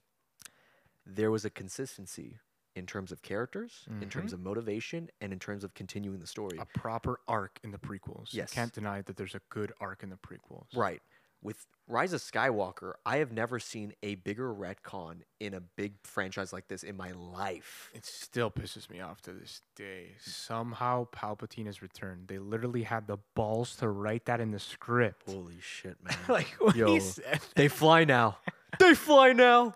there 1.07 1.31
was 1.31 1.45
a 1.45 1.51
consistency 1.51 2.39
in 2.77 2.87
terms 2.87 3.11
of 3.11 3.21
characters, 3.23 3.85
in 3.89 3.95
mm-hmm. 3.95 4.09
terms 4.09 4.33
of 4.33 4.41
motivation, 4.41 5.11
and 5.21 5.33
in 5.33 5.39
terms 5.39 5.65
of 5.65 5.75
continuing 5.75 6.21
the 6.21 6.27
story. 6.27 6.59
A 6.59 6.79
proper 6.79 7.21
arc 7.27 7.59
in 7.65 7.73
the 7.73 7.79
prequels. 7.79 8.29
Yes. 8.31 8.53
You 8.53 8.55
can't 8.55 8.73
deny 8.73 9.03
that 9.03 9.17
there's 9.17 9.35
a 9.35 9.41
good 9.51 9.73
arc 9.81 10.03
in 10.03 10.11
the 10.11 10.17
prequels. 10.17 10.75
Right. 10.75 11.03
With 11.43 11.67
Rise 11.89 12.13
of 12.13 12.21
Skywalker, 12.21 12.93
I 13.05 13.17
have 13.17 13.33
never 13.33 13.59
seen 13.59 13.95
a 14.03 14.15
bigger 14.17 14.55
retcon 14.55 15.23
in 15.41 15.55
a 15.55 15.61
big 15.61 15.95
franchise 16.05 16.53
like 16.53 16.69
this 16.69 16.83
in 16.83 16.97
my 16.97 17.11
life. 17.13 17.91
It 17.95 18.05
still 18.07 18.51
pisses 18.51 18.89
me 18.91 19.01
off 19.01 19.23
to 19.23 19.33
this 19.33 19.63
day. 19.75 20.13
Somehow 20.21 21.07
Palpatine 21.13 21.67
has 21.67 21.83
returned. 21.83 22.29
They 22.29 22.39
literally 22.39 22.83
had 22.85 23.07
the 23.07 23.17
balls 23.35 23.75
to 23.77 23.89
write 23.89 24.27
that 24.27 24.41
in 24.41 24.51
the 24.51 24.59
script. 24.59 25.31
Holy 25.31 25.59
shit, 25.61 25.97
man. 26.05 26.15
like 26.29 26.55
what 26.59 26.77
Yo, 26.77 26.93
he 26.95 27.01
said. 27.01 27.41
they 27.57 27.69
fly 27.69 28.05
now. 28.05 28.39
they 28.79 28.95
fly 28.95 29.33
now. 29.33 29.75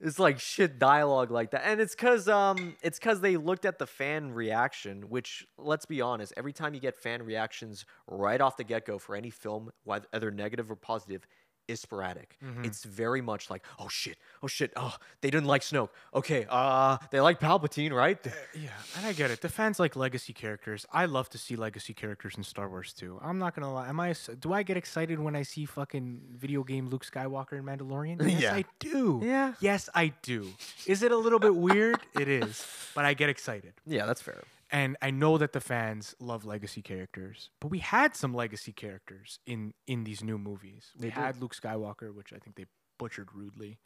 It's 0.00 0.18
like 0.18 0.40
shit 0.40 0.78
dialogue 0.78 1.30
like 1.30 1.50
that. 1.50 1.62
And 1.66 1.80
it's 1.80 1.94
cause 1.94 2.26
um 2.26 2.76
it's 2.82 2.98
cause 2.98 3.20
they 3.20 3.36
looked 3.36 3.64
at 3.64 3.78
the 3.78 3.86
fan 3.86 4.32
reaction, 4.32 5.02
which 5.10 5.46
let's 5.58 5.84
be 5.84 6.00
honest, 6.00 6.32
every 6.36 6.52
time 6.52 6.72
you 6.74 6.80
get 6.80 6.96
fan 6.96 7.22
reactions 7.22 7.84
right 8.06 8.40
off 8.40 8.56
the 8.56 8.64
get-go 8.64 8.98
for 8.98 9.14
any 9.14 9.30
film, 9.30 9.70
whether 9.84 10.30
negative 10.30 10.70
or 10.70 10.76
positive, 10.76 11.26
is 11.70 11.80
sporadic. 11.80 12.36
It's 12.62 12.84
very 12.84 13.20
much 13.22 13.50
like, 13.50 13.62
oh 13.78 13.88
shit, 13.88 14.18
oh 14.42 14.46
shit, 14.48 14.72
oh, 14.76 14.94
they 15.22 15.30
didn't 15.30 15.46
like 15.46 15.62
Snoke. 15.62 15.90
Okay, 16.14 16.46
uh 16.50 16.98
they 17.10 17.20
like 17.20 17.38
Palpatine, 17.40 17.92
right? 17.92 18.18
Yeah, 18.54 18.70
and 18.96 19.06
I 19.06 19.12
get 19.12 19.30
it. 19.30 19.40
The 19.40 19.48
fans 19.48 19.78
like 19.78 19.94
legacy 19.96 20.32
characters. 20.32 20.86
I 20.92 21.04
love 21.06 21.28
to 21.30 21.38
see 21.38 21.56
legacy 21.56 21.94
characters 21.94 22.34
in 22.36 22.42
Star 22.42 22.68
Wars 22.68 22.92
too. 22.92 23.18
I'm 23.22 23.38
not 23.38 23.54
gonna 23.54 23.72
lie. 23.72 23.88
Am 23.88 24.00
I? 24.00 24.14
Do 24.40 24.52
I 24.52 24.62
get 24.62 24.76
excited 24.76 25.18
when 25.18 25.34
I 25.36 25.42
see 25.42 25.64
fucking 25.64 26.20
video 26.36 26.62
game 26.64 26.88
Luke 26.88 27.04
Skywalker 27.04 27.52
and 27.58 27.64
Mandalorian? 27.66 28.18
Yes, 28.30 28.42
Yeah. 28.42 28.54
I 28.54 28.64
do. 28.78 29.20
Yeah. 29.22 29.52
Yes, 29.60 29.88
I 29.94 30.12
do. 30.22 30.48
Is 30.86 31.02
it 31.02 31.12
a 31.12 31.16
little 31.16 31.38
bit 31.38 31.54
weird? 31.54 31.98
It 32.18 32.28
is, 32.28 32.66
but 32.94 33.04
I 33.04 33.14
get 33.14 33.28
excited. 33.28 33.72
Yeah, 33.86 34.06
that's 34.06 34.22
fair. 34.22 34.42
And 34.72 34.96
I 35.02 35.10
know 35.10 35.38
that 35.38 35.52
the 35.52 35.60
fans 35.60 36.14
love 36.20 36.44
legacy 36.44 36.82
characters, 36.82 37.50
but 37.60 37.68
we 37.68 37.78
had 37.80 38.14
some 38.16 38.34
legacy 38.34 38.72
characters 38.72 39.38
in 39.46 39.74
in 39.86 40.04
these 40.04 40.22
new 40.22 40.38
movies. 40.38 40.92
We 40.96 41.02
They 41.02 41.10
did. 41.10 41.14
had 41.14 41.36
Luke 41.38 41.54
Skywalker, 41.54 42.14
which 42.14 42.32
I 42.32 42.38
think 42.38 42.56
they 42.56 42.66
butchered 42.98 43.32
rudely. 43.34 43.78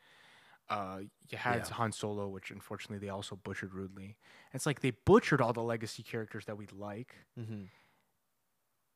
Uh, 0.69 1.03
you 1.29 1.39
had 1.39 1.67
Yeah. 1.69 1.75
Han 1.75 1.93
Solo, 1.93 2.29
which 2.29 2.51
unfortunately 2.51 2.99
they 3.05 3.11
also 3.11 3.37
butchered 3.37 3.75
rudely. 3.75 4.19
It's 4.53 4.67
like 4.67 4.81
they 4.81 4.93
butchered 4.93 5.41
all 5.41 5.53
the 5.53 5.63
legacy 5.63 6.03
characters 6.03 6.47
that 6.47 6.57
we 6.57 6.67
like, 6.69 7.15
Mhm. 7.39 7.69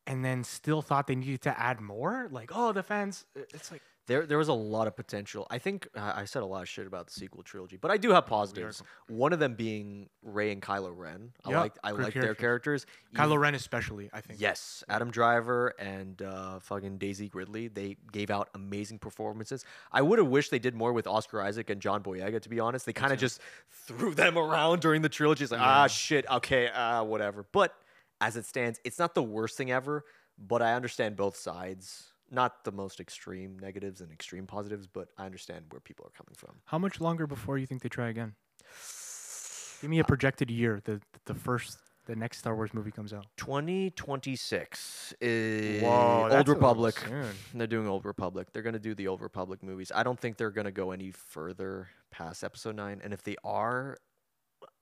And 0.09 0.25
then 0.25 0.43
still 0.43 0.81
thought 0.81 1.07
they 1.07 1.15
needed 1.15 1.41
to 1.43 1.57
add 1.57 1.79
more. 1.79 2.27
Like, 2.31 2.51
oh, 2.53 2.73
the 2.73 2.83
fans. 2.83 3.25
It's 3.35 3.71
like 3.71 3.81
There, 4.07 4.25
there 4.25 4.39
was 4.39 4.47
a 4.47 4.53
lot 4.53 4.87
of 4.87 4.95
potential. 4.95 5.45
I 5.51 5.59
think 5.59 5.87
uh, 5.95 6.13
I 6.15 6.25
said 6.25 6.41
a 6.41 6.45
lot 6.47 6.63
of 6.63 6.67
shit 6.67 6.87
about 6.87 7.05
the 7.05 7.13
sequel 7.13 7.43
trilogy, 7.43 7.77
but 7.77 7.91
I 7.91 7.97
do 7.97 8.09
have 8.09 8.25
positives. 8.25 8.81
One 9.07 9.33
of 9.33 9.39
them 9.39 9.53
being 9.53 10.09
Rey 10.23 10.51
and 10.51 10.63
Kylo 10.63 10.91
Ren. 10.97 11.31
I 11.45 11.51
Yeah, 11.51 11.59
like, 11.59 11.77
I 11.83 11.91
like 11.91 12.15
their 12.15 12.33
characters. 12.33 12.87
Kylo 13.13 13.37
Ren 13.39 13.53
especially, 13.53 14.09
I 14.11 14.21
think. 14.21 14.41
Yes, 14.41 14.83
Adam 14.89 15.11
Driver 15.11 15.75
and 15.77 16.19
uh, 16.23 16.57
fucking 16.57 16.97
Daisy 16.97 17.29
Ridley. 17.31 17.67
They 17.67 17.97
gave 18.11 18.31
out 18.31 18.49
amazing 18.55 18.97
performances. 18.97 19.63
I 19.91 20.01
would 20.01 20.17
have 20.17 20.27
wished 20.27 20.49
they 20.49 20.57
did 20.57 20.73
more 20.73 20.91
with 20.91 21.05
Oscar 21.05 21.39
Isaac 21.43 21.69
and 21.69 21.79
John 21.79 22.01
Boyega. 22.01 22.41
To 22.41 22.49
be 22.49 22.59
honest, 22.59 22.87
they 22.87 22.93
kind 22.93 23.13
of 23.13 23.19
just 23.19 23.39
threw 23.69 24.15
them 24.15 24.37
around 24.43 24.81
during 24.81 25.03
the 25.03 25.09
trilogy. 25.09 25.43
It's 25.43 25.51
like 25.51 25.61
ah 25.61 25.85
shit, 25.85 26.25
okay, 26.31 26.71
ah 26.73 27.03
whatever. 27.03 27.45
But 27.51 27.75
as 28.21 28.35
it 28.35 28.45
stands, 28.45 28.79
it's 28.83 28.99
not 28.99 29.15
the 29.15 29.23
worst 29.23 29.57
thing 29.57 29.71
ever. 29.71 30.03
But 30.37 30.61
I 30.61 30.73
understand 30.73 31.15
both 31.15 31.35
sides. 31.35 32.13
Not 32.31 32.63
the 32.63 32.71
most 32.71 32.99
extreme 32.99 33.57
negatives 33.59 34.01
and 34.01 34.11
extreme 34.11 34.45
positives, 34.45 34.87
but 34.87 35.09
I 35.17 35.25
understand 35.25 35.65
where 35.71 35.79
people 35.79 36.05
are 36.05 36.11
coming 36.11 36.35
from. 36.35 36.57
How 36.65 36.77
much 36.77 37.01
longer 37.01 37.25
before 37.25 37.57
you 37.57 37.65
think 37.65 37.81
they 37.81 37.89
try 37.89 38.09
again? 38.09 38.35
Give 39.81 39.89
me 39.89 39.99
a 39.99 40.03
projected 40.03 40.51
year. 40.51 40.79
The 40.83 41.01
the 41.25 41.33
first 41.33 41.79
the 42.09 42.15
next 42.15 42.39
Star 42.39 42.55
Wars 42.55 42.73
movie 42.73 42.89
comes 42.89 43.13
out. 43.13 43.27
2026 43.37 45.13
is 45.21 45.83
Whoa, 45.83 46.27
Old 46.31 46.47
Republic. 46.47 46.95
They're 47.53 47.67
doing 47.67 47.87
Old 47.87 48.03
Republic. 48.03 48.47
They're 48.51 48.63
going 48.63 48.73
to 48.73 48.79
do 48.79 48.95
the 48.95 49.07
Old 49.07 49.21
Republic 49.21 49.61
movies. 49.61 49.91
I 49.93 50.01
don't 50.01 50.19
think 50.19 50.37
they're 50.37 50.49
going 50.49 50.65
to 50.65 50.71
go 50.71 50.89
any 50.91 51.11
further 51.11 51.87
past 52.09 52.43
Episode 52.43 52.75
9. 52.75 53.01
And 53.03 53.13
if 53.13 53.21
they 53.21 53.35
are, 53.43 53.97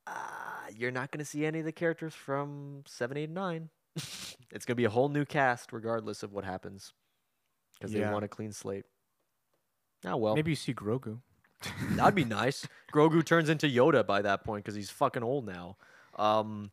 uh, 0.07 0.71
you're 0.75 0.91
not 0.91 1.11
going 1.11 1.19
to 1.19 1.25
see 1.25 1.45
any 1.45 1.59
of 1.59 1.65
the 1.65 1.71
characters 1.71 2.13
from 2.13 2.83
7, 2.87 3.17
8, 3.17 3.23
and 3.25 3.33
9. 3.35 3.69
it's 3.95 4.65
going 4.65 4.73
to 4.73 4.75
be 4.75 4.85
a 4.85 4.89
whole 4.89 5.09
new 5.09 5.25
cast 5.25 5.73
regardless 5.73 6.23
of 6.23 6.31
what 6.33 6.43
happens 6.45 6.93
because 7.73 7.91
they 7.91 7.99
Yeah. 7.99 8.11
want 8.11 8.25
a 8.25 8.27
clean 8.27 8.51
slate. 8.51 8.85
Ah, 10.05 10.15
well, 10.15 10.35
Maybe 10.35 10.51
you 10.51 10.55
see 10.55 10.73
Grogu. 10.73 11.19
that'd 11.95 12.13
be 12.15 12.23
nice. 12.23 12.67
Grogu 12.93 13.25
turns 13.25 13.49
into 13.49 13.67
Yoda 13.67 14.05
by 14.05 14.21
that 14.21 14.43
point 14.43 14.63
because 14.63 14.75
he's 14.75 14.91
fucking 14.91 15.23
old 15.23 15.45
now. 15.47 15.77
Um, 16.15 16.71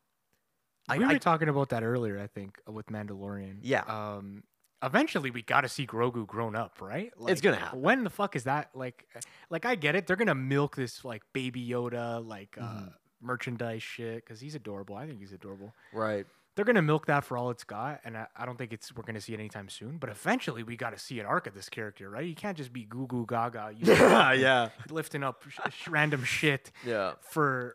I, 0.88 0.98
we 0.98 1.04
were 1.06 1.12
I- 1.12 1.18
talking 1.18 1.48
about 1.48 1.70
that 1.70 1.82
earlier, 1.82 2.18
I 2.20 2.26
think, 2.26 2.58
uh, 2.68 2.72
with 2.72 2.86
Mandalorian. 2.86 3.58
Yeah. 3.62 3.80
Um, 3.88 4.44
eventually 4.82 5.30
we 5.30 5.40
got 5.40 5.62
to 5.62 5.68
see 5.70 5.86
Grogu 5.86 6.26
grown 6.26 6.54
up, 6.54 6.82
right? 6.82 7.10
It's 7.26 7.40
gonna 7.40 7.56
happen. 7.56 7.80
When 7.80 8.04
the 8.04 8.10
fuck 8.10 8.36
is 8.36 8.44
that? 8.44 8.68
Like, 8.74 9.06
like 9.48 9.64
I 9.64 9.74
get 9.76 9.94
it. 9.96 10.06
They're 10.06 10.16
gonna 10.16 10.34
milk 10.34 10.76
this 10.76 11.02
like 11.02 11.22
baby 11.32 11.66
Yoda, 11.66 12.22
like 12.26 12.58
uh, 12.60 12.64
Mm-hmm. 12.64 12.88
Merchandise 13.24 13.82
shit, 13.82 14.16
because 14.24 14.40
he's 14.40 14.54
adorable. 14.54 14.94
I 14.96 15.06
think 15.06 15.18
he's 15.20 15.32
adorable. 15.32 15.72
right. 15.92 16.26
They're 16.56 16.64
gonna 16.64 16.82
milk 16.82 17.06
that 17.06 17.24
for 17.24 17.36
all 17.36 17.50
it's 17.50 17.64
got, 17.64 18.00
and 18.04 18.16
I, 18.16 18.28
I 18.36 18.46
don't 18.46 18.56
think 18.56 18.72
it's 18.72 18.94
we're 18.94 19.02
gonna 19.02 19.20
see 19.20 19.34
it 19.34 19.40
anytime 19.40 19.68
soon. 19.68 19.98
But 19.98 20.10
eventually, 20.10 20.62
we 20.62 20.76
got 20.76 20.90
to 20.90 20.98
see 21.00 21.18
an 21.18 21.26
arc 21.26 21.48
of 21.48 21.54
this 21.54 21.68
character, 21.68 22.08
right? 22.08 22.24
You 22.24 22.36
can't 22.36 22.56
just 22.56 22.72
be 22.72 22.84
goo 22.84 23.08
goo 23.08 23.26
gaga, 23.28 23.72
you 23.76 23.86
know, 23.92 24.30
yeah. 24.30 24.68
lifting 24.88 25.24
up 25.24 25.42
sh- 25.48 25.88
random 25.88 26.22
shit 26.22 26.70
Yeah. 26.86 27.14
for 27.22 27.74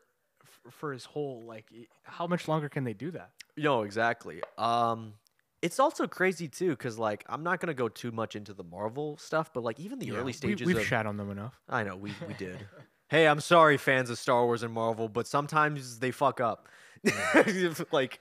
for 0.71 0.93
his 0.93 1.03
whole 1.03 1.43
like. 1.45 1.65
How 2.03 2.25
much 2.25 2.47
longer 2.47 2.69
can 2.69 2.85
they 2.85 2.93
do 2.93 3.11
that? 3.11 3.31
No, 3.57 3.81
exactly. 3.81 4.41
Um, 4.57 5.15
it's 5.61 5.77
also 5.77 6.07
crazy 6.07 6.47
too, 6.47 6.69
because 6.69 6.97
like 6.97 7.25
I'm 7.27 7.43
not 7.43 7.59
gonna 7.59 7.73
go 7.73 7.89
too 7.89 8.11
much 8.13 8.37
into 8.37 8.53
the 8.53 8.63
Marvel 8.63 9.17
stuff, 9.17 9.51
but 9.53 9.61
like 9.61 9.77
even 9.81 9.99
the 9.99 10.05
Yeah, 10.05 10.13
early 10.13 10.23
we- 10.27 10.31
stages 10.31 10.65
we've 10.65 10.77
of 10.77 10.85
shat 10.85 11.05
on 11.05 11.17
them 11.17 11.29
enough. 11.31 11.59
I 11.67 11.83
know 11.83 11.97
we 11.97 12.13
we 12.25 12.33
did. 12.35 12.65
hey, 13.09 13.27
I'm 13.27 13.39
sorry, 13.41 13.77
fans 13.77 14.09
of 14.09 14.17
Star 14.17 14.45
Wars 14.45 14.63
and 14.63 14.73
Marvel, 14.73 15.09
but 15.09 15.27
sometimes 15.27 15.99
they 15.99 16.11
fuck 16.11 16.39
up. 16.39 16.67
like, 17.91 18.19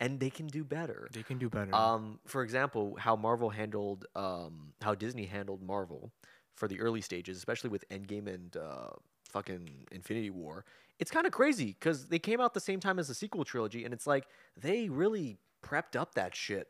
and 0.00 0.20
they 0.20 0.30
can 0.30 0.46
do 0.46 0.64
better. 0.64 1.08
They 1.12 1.22
can 1.22 1.38
do 1.38 1.48
better. 1.48 1.74
Um, 1.74 2.20
for 2.26 2.42
example, 2.42 2.96
how 2.98 3.16
Marvel 3.16 3.50
handled, 3.50 4.06
um, 4.14 4.72
how 4.82 4.94
Disney 4.94 5.26
handled 5.26 5.62
Marvel 5.62 6.12
for 6.54 6.68
the 6.68 6.80
early 6.80 7.00
stages, 7.00 7.36
especially 7.36 7.70
with 7.70 7.88
Endgame 7.88 8.32
and 8.32 8.56
uh, 8.56 8.90
fucking 9.28 9.86
Infinity 9.90 10.30
War. 10.30 10.64
It's 10.98 11.10
kind 11.10 11.26
of 11.26 11.32
crazy 11.32 11.76
because 11.78 12.06
they 12.06 12.20
came 12.20 12.40
out 12.40 12.54
the 12.54 12.60
same 12.60 12.78
time 12.78 12.98
as 12.98 13.08
the 13.08 13.14
sequel 13.14 13.44
trilogy, 13.44 13.84
and 13.84 13.92
it's 13.92 14.06
like 14.06 14.26
they 14.56 14.88
really 14.88 15.38
prepped 15.64 15.98
up 15.98 16.14
that 16.14 16.36
shit 16.36 16.68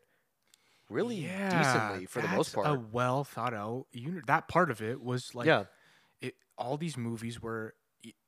really 0.89 1.29
decently 1.51 2.07
for 2.07 2.23
the 2.23 2.29
most 2.29 2.55
part. 2.55 2.67
A 2.67 2.81
well 2.93 3.25
thought 3.25 3.55
out. 3.55 3.87
You 3.93 4.23
that 4.27 4.49
part 4.49 4.71
of 4.71 4.81
it 4.83 5.03
was 5.03 5.35
like 5.35 5.47
Yeah. 5.47 5.65
It, 6.27 6.35
all 6.57 6.77
these 6.77 6.97
movies 6.97 7.41
were 7.43 7.75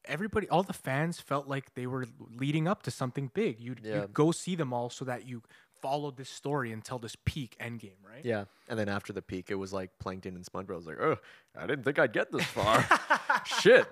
everybody, 0.07 0.49
all 0.49 0.63
the 0.63 0.73
fans 0.73 1.21
felt 1.21 1.47
like 1.49 1.75
they 1.75 1.87
were 1.87 2.07
leading 2.39 2.67
up 2.67 2.83
to 2.85 2.91
something 2.91 3.31
big. 3.35 3.61
You'd, 3.61 3.81
Yeah. 3.83 4.03
you'd 4.03 4.15
go 4.15 4.31
see 4.33 4.55
them 4.55 4.73
all 4.73 4.89
so 4.91 5.05
that 5.05 5.27
you 5.27 5.43
followed 5.83 6.17
this 6.17 6.31
story 6.31 6.73
until 6.73 6.99
this 6.99 7.15
peak 7.27 7.55
endgame, 7.61 7.99
right? 8.03 8.25
yeah, 8.25 8.45
and 8.69 8.79
then 8.79 8.89
after 8.89 9.13
the 9.13 9.21
peak, 9.21 9.51
it 9.51 9.55
was 9.57 9.73
like 9.75 9.91
Plankton 9.99 10.35
and 10.35 10.45
SpongeBob. 10.45 10.77
Was 10.77 10.87
like, 10.87 10.99
oh, 11.01 11.19
I 11.57 11.67
didn't 11.67 11.85
think 11.85 11.99
I'd 11.99 12.13
get 12.15 12.33
this 12.33 12.45
far. 12.45 12.87
Shit, 13.61 13.87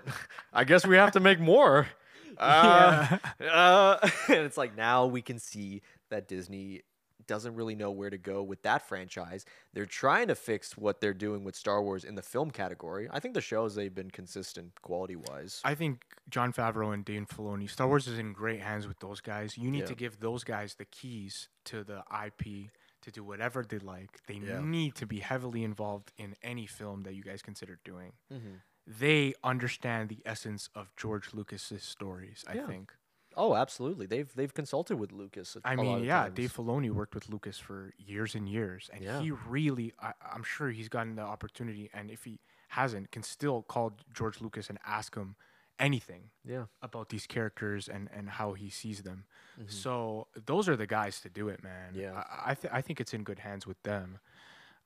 I 0.53 0.64
guess 0.64 0.87
we 0.87 0.97
have 0.97 1.12
to 1.12 1.21
make 1.21 1.38
more. 1.40 1.87
Uh, 2.37 3.19
uh, 3.49 3.97
and 4.27 4.38
it's 4.38 4.57
like 4.57 4.77
now 4.77 5.07
we 5.07 5.23
can 5.23 5.38
see 5.38 5.83
that 6.11 6.27
Disney 6.27 6.83
doesn't 7.27 7.55
really 7.55 7.75
know 7.75 7.91
where 7.91 8.11
to 8.11 8.19
go 8.19 8.43
with 8.43 8.63
that 8.63 8.87
franchise. 8.89 9.45
They're 9.73 9.87
trying 9.87 10.29
to 10.29 10.35
fix 10.35 10.77
what 10.77 11.01
they're 11.01 11.15
doing 11.15 11.45
with 11.45 11.57
Star 11.57 11.83
Wars 11.83 12.05
in 12.05 12.15
the 12.15 12.23
film 12.23 12.51
category. 12.51 13.09
I 13.11 13.21
think 13.21 13.35
the 13.35 13.41
shows 13.41 13.75
they've 13.75 13.95
been 13.95 14.11
consistent 14.11 14.81
quality 14.83 15.17
wise. 15.17 15.61
I 15.65 15.75
think 15.75 16.05
Jon 16.29 16.53
Favreau 16.53 16.93
and 16.95 17.05
Dave 17.05 17.27
Filoni, 17.29 17.69
Star 17.69 17.87
Wars 17.89 18.07
is 18.07 18.19
in 18.19 18.33
great 18.33 18.61
hands 18.61 18.87
with 18.87 18.99
those 19.01 19.21
guys. 19.21 19.57
You 19.59 19.71
need 19.71 19.81
Yeah. 19.81 19.87
to 19.87 19.95
give 19.95 20.21
those 20.21 20.45
guys 20.45 20.75
the 20.75 20.85
keys 20.85 21.49
to 21.67 21.85
the 21.85 22.05
IP 22.11 22.71
to 23.03 23.11
do 23.11 23.23
whatever 23.23 23.63
they 23.63 23.79
like. 23.79 24.25
They 24.27 24.35
Yeah. 24.35 24.61
need 24.61 24.95
to 24.97 25.07
be 25.07 25.21
heavily 25.21 25.63
involved 25.65 26.13
in 26.17 26.37
any 26.43 26.67
film 26.67 27.03
that 27.03 27.15
you 27.15 27.23
guys 27.23 27.43
consider 27.43 27.79
doing. 27.85 28.13
Mm-hmm. 28.33 28.55
They 28.87 29.35
understand 29.43 30.09
the 30.11 30.21
essence 30.27 30.69
of 30.75 30.95
George 30.97 31.33
Lucas's 31.35 31.83
stories. 31.83 32.45
I 32.47 32.55
Yeah. 32.55 32.67
think. 32.67 32.93
Oh, 33.37 33.55
absolutely. 33.55 34.07
They've 34.07 34.33
they've 34.35 34.53
consulted 34.55 34.97
with 34.97 35.12
Lucas. 35.12 35.57
a- 35.57 35.61
I 35.68 35.77
mean, 35.77 36.05
yeah, 36.05 36.25
times. 36.25 36.35
Dave 36.35 36.53
Filoni 36.53 36.90
worked 36.90 37.14
with 37.14 37.29
Lucas 37.29 37.59
for 37.59 37.92
years 37.99 38.35
and 38.35 38.49
years, 38.49 38.90
and 38.92 39.03
Yeah. 39.03 39.20
he 39.20 39.31
really, 39.31 39.92
I, 40.01 40.12
I'm 40.35 40.42
sure 40.44 40.70
he's 40.70 40.88
gotten 40.88 41.16
the 41.16 41.23
opportunity, 41.23 41.90
and 41.92 42.11
if 42.11 42.25
he 42.25 42.40
hasn't, 42.68 43.11
can 43.12 43.23
still 43.23 43.62
call 43.62 43.97
George 44.12 44.40
Lucas 44.40 44.68
and 44.68 44.79
ask 44.87 45.14
him 45.14 45.37
anything 45.79 46.31
Yeah. 46.44 46.66
about 46.83 47.09
these 47.09 47.27
characters 47.27 47.88
and 47.88 48.09
and 48.12 48.31
how 48.31 48.53
he 48.55 48.70
sees 48.70 49.03
them. 49.03 49.25
So 49.66 50.29
those 50.47 50.68
are 50.68 50.77
the 50.77 50.87
guys 50.87 51.20
to 51.20 51.29
do 51.29 51.49
it, 51.49 51.62
man. 51.62 51.92
Mm-hmm. 51.92 52.01
Yeah. 52.01 52.25
I 52.29 52.51
I, 52.51 52.55
th- 52.55 52.73
I 52.73 52.81
think 52.81 53.01
it's 53.01 53.14
in 53.14 53.23
good 53.25 53.40
hands 53.40 53.66
with 53.66 53.81
them. 53.83 54.18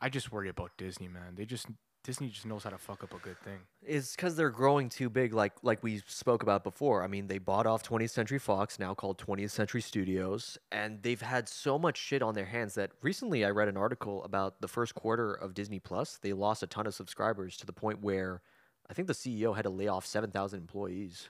I 0.01 0.09
just 0.09 0.31
worry 0.31 0.49
about 0.49 0.71
Disney, 0.77 1.09
man. 1.09 1.35
They 1.35 1.45
just 1.45 1.67
Disney 2.09 2.29
just 2.31 2.47
knows 2.47 2.65
how 2.65 2.71
to 2.71 2.79
fuck 2.79 3.05
up 3.05 3.13
a 3.13 3.19
good 3.19 3.39
thing. 3.41 3.59
is 3.87 4.17
because 4.17 4.35
they're 4.35 4.49
growing 4.49 4.89
too 4.89 5.11
big 5.11 5.35
like 5.35 5.53
like 5.63 5.83
we 5.83 6.03
spoke 6.07 6.43
about 6.43 6.65
before. 6.65 7.05
I 7.05 7.07
mean 7.07 7.27
they 7.27 7.37
bought 7.37 7.67
off 7.67 7.83
20th 7.83 8.09
century 8.09 8.39
fox 8.39 8.79
now 8.79 8.95
called 8.95 9.19
20th 9.19 9.51
century 9.51 9.83
studios 9.83 10.57
and 10.73 11.03
they've 11.03 11.21
had 11.21 11.51
so 11.51 11.79
much 11.79 11.99
shit 11.99 12.23
on 12.23 12.33
their 12.35 12.47
hands 12.47 12.75
that 12.77 12.93
recently 13.03 13.45
i 13.45 13.51
read 13.51 13.69
an 13.69 13.77
article 13.77 14.25
about 14.25 14.63
the 14.63 14.69
first 14.69 14.95
quarter 14.95 15.35
of 15.35 15.53
disney 15.53 15.79
plus. 15.81 16.19
They 16.23 16.33
lost 16.33 16.63
a 16.63 16.67
ton 16.67 16.87
of 16.87 16.95
subscribers 16.95 17.59
to 17.59 17.67
the 17.67 17.75
point 17.75 18.01
where 18.01 18.41
i 18.89 18.95
think 18.95 19.07
the 19.07 19.15
ceo 19.15 19.55
had 19.55 19.65
to 19.65 19.71
lay 19.71 19.89
off 19.89 20.07
7000 20.07 20.59
employees. 20.59 21.29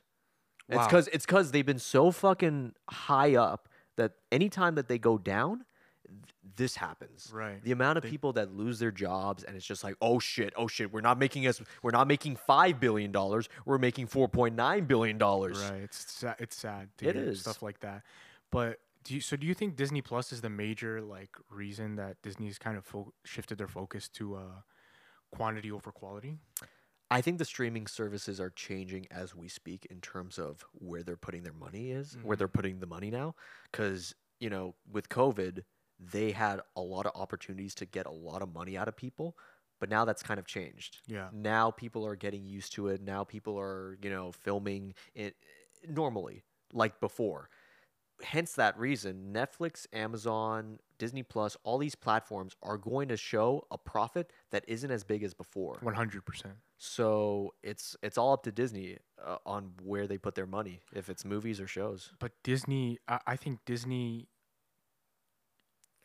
It's 0.69 0.87
because 0.87 1.09
it's 1.09 1.27
because 1.27 1.51
they've 1.51 1.67
been 1.67 1.81
so 1.81 2.13
fucking 2.13 2.75
high 2.89 3.35
up 3.35 3.69
that 3.97 4.13
anytime 4.31 4.77
that 4.77 4.87
they 4.87 4.99
go 4.99 5.19
down 5.19 5.57
th- 5.57 5.67
this 6.57 6.75
happens 6.77 7.31
Right. 7.33 7.63
the 7.63 7.73
amount 7.73 7.99
of 7.99 8.03
They- 8.05 8.11
people 8.11 8.33
that 8.35 8.53
lose 8.53 8.79
their 8.79 8.91
jobs 8.91 9.45
and 9.45 9.57
it's 9.57 9.67
just 9.67 9.85
like 9.85 9.95
oh 10.01 10.19
shit 10.19 10.53
oh 10.57 10.67
shit 10.67 10.93
we're 10.93 11.01
not 11.03 11.19
making 11.19 11.47
us 11.47 11.61
we're 11.83 11.91
not 11.93 12.07
making 12.09 12.37
five 12.37 12.81
billion 12.81 13.13
dollars 13.13 13.49
we're 13.65 13.79
making 13.79 14.07
4.9 14.09 14.87
billion 14.89 15.19
dollars 15.19 15.59
Right. 15.71 15.83
It's 15.83 16.11
sa- 16.13 16.35
it's 16.39 16.57
sad 16.57 16.89
to 16.99 17.09
It 17.09 17.15
hear 17.17 17.25
is. 17.25 17.41
stuff 17.41 17.63
like 17.63 17.81
that. 17.81 18.03
But 18.51 18.81
do 19.05 19.15
you, 19.15 19.21
so 19.21 19.37
do 19.37 19.47
you 19.47 19.55
think 19.55 19.77
Disney 19.77 20.03
Plus 20.03 20.33
is 20.33 20.41
the 20.41 20.51
major 20.51 21.01
like 21.01 21.37
reason 21.51 21.97
that 21.97 22.21
Disney's 22.23 22.59
kind 22.59 22.77
of 22.77 22.85
fo- 22.85 23.13
shifted 23.25 23.57
their 23.59 23.69
focus 23.69 24.09
to 24.11 24.35
uh, 24.37 24.63
quantity 25.31 25.71
over 25.71 25.93
quality? 25.93 26.39
i 27.11 27.23
think 27.23 27.39
the 27.39 27.45
streaming 27.47 27.87
services 27.87 28.39
are 28.39 28.51
changing 28.51 29.07
as 29.11 29.35
we 29.35 29.49
speak 29.49 29.87
in 29.91 29.99
terms 30.01 30.39
of 30.39 30.63
where 30.75 31.03
they're 31.03 31.17
putting 31.17 31.43
their 31.43 31.55
money 31.55 31.91
is 31.91 32.19
where 32.23 32.35
Mhm. 32.35 32.39
they're 32.39 32.49
putting 32.49 32.81
the 32.81 32.87
money 32.87 33.11
now 33.11 33.35
because 33.73 34.15
you 34.41 34.51
know 34.51 34.75
with 34.91 35.09
covid 35.09 35.65
they 35.99 36.31
had 36.33 36.61
a 36.77 36.81
lot 36.81 37.07
of 37.07 37.13
opportunities 37.15 37.75
to 37.75 37.85
get 37.87 38.07
a 38.07 38.11
lot 38.11 38.43
of 38.43 38.53
money 38.55 38.77
out 38.77 38.89
of 38.89 38.97
people 38.97 39.37
but 39.81 39.89
now 39.89 40.05
that's 40.05 40.23
kind 40.23 40.41
of 40.41 40.47
changed 40.47 40.99
Yeah. 41.07 41.29
now 41.33 41.71
people 41.71 42.05
are 42.07 42.17
getting 42.17 42.45
used 42.45 42.73
to 42.75 42.89
it 42.89 43.01
now 43.01 43.25
people 43.25 43.59
are 43.59 43.97
you 44.03 44.11
know 44.11 44.33
filming 44.33 44.95
it 45.15 45.37
normally 45.89 46.43
like 46.73 47.01
before 47.01 47.49
hence 48.23 48.53
that 48.55 48.77
reason 48.79 49.33
netflix 49.33 49.87
amazon 49.93 50.81
disney 50.99 51.23
plus 51.23 51.57
all 51.63 51.79
these 51.79 51.95
platforms 51.95 52.57
are 52.65 52.77
going 52.77 53.07
to 53.09 53.17
show 53.17 53.65
a 53.71 53.79
profit 53.79 54.33
that 54.51 54.65
isn't 54.67 54.91
as 54.91 55.05
big 55.05 55.23
as 55.23 55.35
before 55.35 55.79
One 55.83 55.95
hundred 55.95 56.25
percent. 56.25 56.55
so 56.79 57.55
it's 57.63 57.97
it's 58.03 58.19
all 58.19 58.33
up 58.33 58.43
to 58.43 58.51
disney 58.53 58.99
uh, 59.25 59.37
on 59.47 59.71
where 59.85 60.09
they 60.09 60.19
put 60.19 60.35
their 60.35 60.47
money 60.47 60.81
if 60.93 61.09
it's 61.09 61.25
movies 61.25 61.61
or 61.61 61.69
shows 61.69 62.13
But 62.19 62.33
Disney, 62.43 62.99
I, 63.07 63.21
I 63.29 63.37
think 63.37 63.61
Disney. 63.65 64.29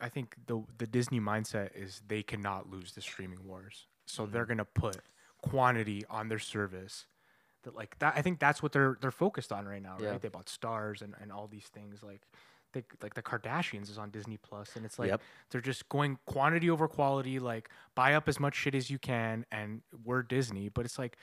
I 0.00 0.08
think 0.08 0.36
the 0.46 0.62
the 0.78 0.86
Disney 0.86 1.20
mindset 1.20 1.70
is 1.74 2.02
they 2.06 2.22
cannot 2.22 2.70
lose 2.70 2.92
the 2.92 3.00
streaming 3.00 3.46
wars. 3.46 3.86
so 4.06 4.22
mm-hmm. 4.22 4.32
they're 4.32 4.46
gonna 4.46 4.64
put 4.64 4.98
quantity 5.42 6.04
on 6.10 6.28
their 6.28 6.38
service. 6.38 7.06
That 7.62 7.74
like 7.74 7.98
that, 8.00 8.14
I 8.16 8.22
think 8.22 8.38
that's 8.40 8.62
what 8.62 8.72
they're 8.72 8.98
they're 9.00 9.10
focused 9.10 9.52
on 9.52 9.66
right 9.66 9.82
now, 9.82 9.96
Yeah. 9.98 10.10
right? 10.10 10.20
They 10.20 10.28
bought 10.28 10.48
stars 10.48 11.00
and, 11.02 11.14
and 11.20 11.32
all 11.32 11.46
these 11.46 11.66
things 11.66 12.02
like. 12.02 12.22
They, 12.72 12.82
like 13.00 13.14
the 13.14 13.22
Kardashians 13.22 13.88
is 13.88 13.98
on 13.98 14.10
Disney 14.10 14.36
Plus, 14.36 14.74
and 14.74 14.84
it's 14.84 14.98
like 14.98 15.10
Yep. 15.10 15.20
they're 15.50 15.60
just 15.60 15.88
going 15.88 16.18
quantity 16.26 16.68
over 16.68 16.88
quality. 16.88 17.38
Like 17.38 17.70
buy 17.94 18.14
up 18.14 18.28
as 18.28 18.40
much 18.40 18.56
shit 18.56 18.74
as 18.74 18.90
you 18.90 18.98
can, 18.98 19.46
and 19.52 19.82
we're 20.04 20.24
Disney. 20.24 20.68
But 20.70 20.84
it's 20.84 20.98
like 20.98 21.16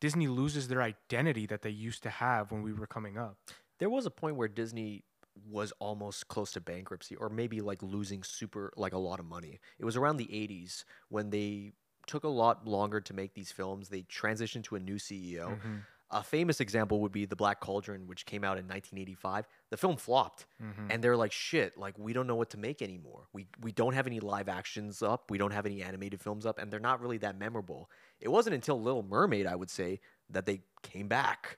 Disney 0.00 0.26
loses 0.28 0.68
their 0.68 0.82
identity 0.82 1.46
that 1.46 1.62
they 1.62 1.70
used 1.70 2.02
to 2.02 2.10
have 2.10 2.52
when 2.52 2.62
we 2.62 2.74
were 2.74 2.86
coming 2.86 3.16
up. 3.16 3.38
There 3.78 3.88
was 3.88 4.04
a 4.04 4.10
point 4.10 4.36
where 4.36 4.48
Disney 4.48 5.04
was 5.48 5.72
almost 5.78 6.28
close 6.28 6.52
to 6.52 6.60
bankruptcy 6.60 7.16
or 7.16 7.28
maybe 7.28 7.60
like 7.60 7.82
losing 7.82 8.22
super 8.22 8.72
like 8.76 8.92
a 8.92 8.98
lot 8.98 9.20
of 9.20 9.26
money. 9.26 9.60
It 9.78 9.84
was 9.84 9.96
around 9.96 10.16
the 10.16 10.26
80s 10.26 10.84
when 11.08 11.30
they 11.30 11.72
took 12.06 12.24
a 12.24 12.28
lot 12.28 12.66
longer 12.66 13.00
to 13.00 13.14
make 13.14 13.34
these 13.34 13.52
films. 13.52 13.88
They 13.88 14.02
transitioned 14.02 14.64
to 14.64 14.76
a 14.76 14.80
new 14.80 14.96
CEO. 14.96 15.50
Mm-hmm. 15.50 15.76
A 16.14 16.22
famous 16.22 16.60
example 16.60 17.00
would 17.00 17.12
be 17.12 17.24
The 17.24 17.36
Black 17.36 17.60
Cauldron, 17.60 18.06
which 18.06 18.26
came 18.26 18.44
out 18.44 18.58
in 18.58 18.66
1985. 18.66 19.46
The 19.70 19.78
film 19.78 19.96
flopped, 19.96 20.44
mm-hmm. 20.62 20.90
and 20.90 21.02
they're 21.02 21.16
like, 21.16 21.32
"Shit! 21.32 21.78
Like 21.78 21.98
we 21.98 22.12
don't 22.12 22.26
know 22.26 22.34
what 22.34 22.50
to 22.50 22.58
make 22.58 22.82
anymore. 22.82 23.28
We 23.32 23.46
we 23.62 23.72
don't 23.72 23.94
have 23.94 24.06
any 24.06 24.20
live 24.20 24.50
actions 24.50 25.02
up. 25.02 25.30
We 25.30 25.38
don't 25.38 25.52
have 25.52 25.64
any 25.64 25.82
animated 25.82 26.20
films 26.20 26.44
up, 26.44 26.58
and 26.58 26.70
they're 26.70 26.80
not 26.80 27.00
really 27.00 27.16
that 27.18 27.38
memorable." 27.38 27.88
It 28.20 28.28
wasn't 28.28 28.54
until 28.54 28.78
Little 28.78 29.02
Mermaid, 29.02 29.46
I 29.46 29.56
would 29.56 29.70
say, 29.70 30.00
that 30.28 30.44
they 30.44 30.60
came 30.82 31.08
back. 31.08 31.56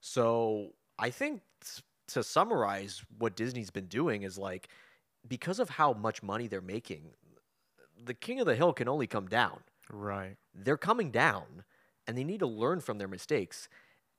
So 0.00 0.74
I 1.00 1.10
think 1.10 1.42
to 2.08 2.22
summarize 2.22 3.02
what 3.18 3.36
Disney's 3.36 3.70
been 3.70 3.86
doing 3.86 4.22
is 4.22 4.38
like, 4.38 4.68
because 5.26 5.58
of 5.58 5.70
how 5.70 5.92
much 5.92 6.22
money 6.22 6.46
they're 6.46 6.60
making, 6.60 7.10
the 8.02 8.14
King 8.14 8.40
of 8.40 8.46
the 8.46 8.54
Hill 8.54 8.72
can 8.72 8.88
only 8.88 9.06
come 9.06 9.26
down. 9.26 9.60
Right. 9.88 10.36
they're 10.52 10.76
coming 10.76 11.12
down 11.12 11.62
and 12.06 12.18
they 12.18 12.24
need 12.24 12.40
to 12.40 12.46
learn 12.46 12.80
from 12.80 12.98
their 12.98 13.08
mistakes. 13.08 13.68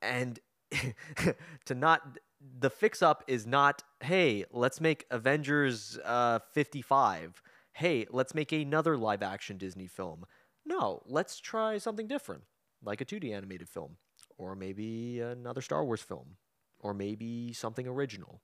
And 0.02 0.40
to 1.66 1.76
not 1.76 2.20
the 2.60 2.70
fix 2.70 3.02
up 3.02 3.24
is 3.28 3.48
not 3.48 3.84
hey 4.02 4.46
let's 4.52 4.80
make 4.80 5.06
avengers 5.10 5.98
uh, 6.06 6.40
55 6.52 7.42
hey 7.74 8.06
let's 8.12 8.36
make 8.36 8.52
another 8.52 8.98
live 8.98 9.24
action 9.24 9.58
disney 9.58 9.88
film. 9.88 10.26
No 10.66 11.02
let's 11.06 11.40
try 11.40 11.78
something 11.78 12.08
different 12.08 12.44
like 12.84 13.02
a 13.02 13.06
2d 13.06 13.34
animated 13.34 13.70
film 13.70 13.98
or 14.38 14.56
maybe 14.56 15.20
another 15.20 15.62
star 15.62 15.84
wars 15.84 16.02
film 16.02 16.36
or 16.80 16.94
maybe 16.94 17.54
something 17.54 17.88
original 17.88 18.42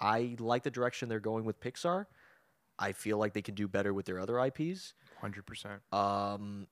i 0.00 0.34
like 0.38 0.62
the 0.62 0.70
direction 0.70 1.08
they're 1.08 1.20
going 1.20 1.44
with 1.44 1.60
pixar 1.60 2.06
i 2.78 2.92
feel 2.92 3.18
like 3.18 3.32
they 3.32 3.42
can 3.42 3.54
do 3.54 3.68
better 3.68 3.92
with 3.94 4.06
their 4.06 4.18
other 4.18 4.38
ips 4.38 4.94
Hundred 5.20 5.46
percent. 5.46 5.80
um, 5.92 6.66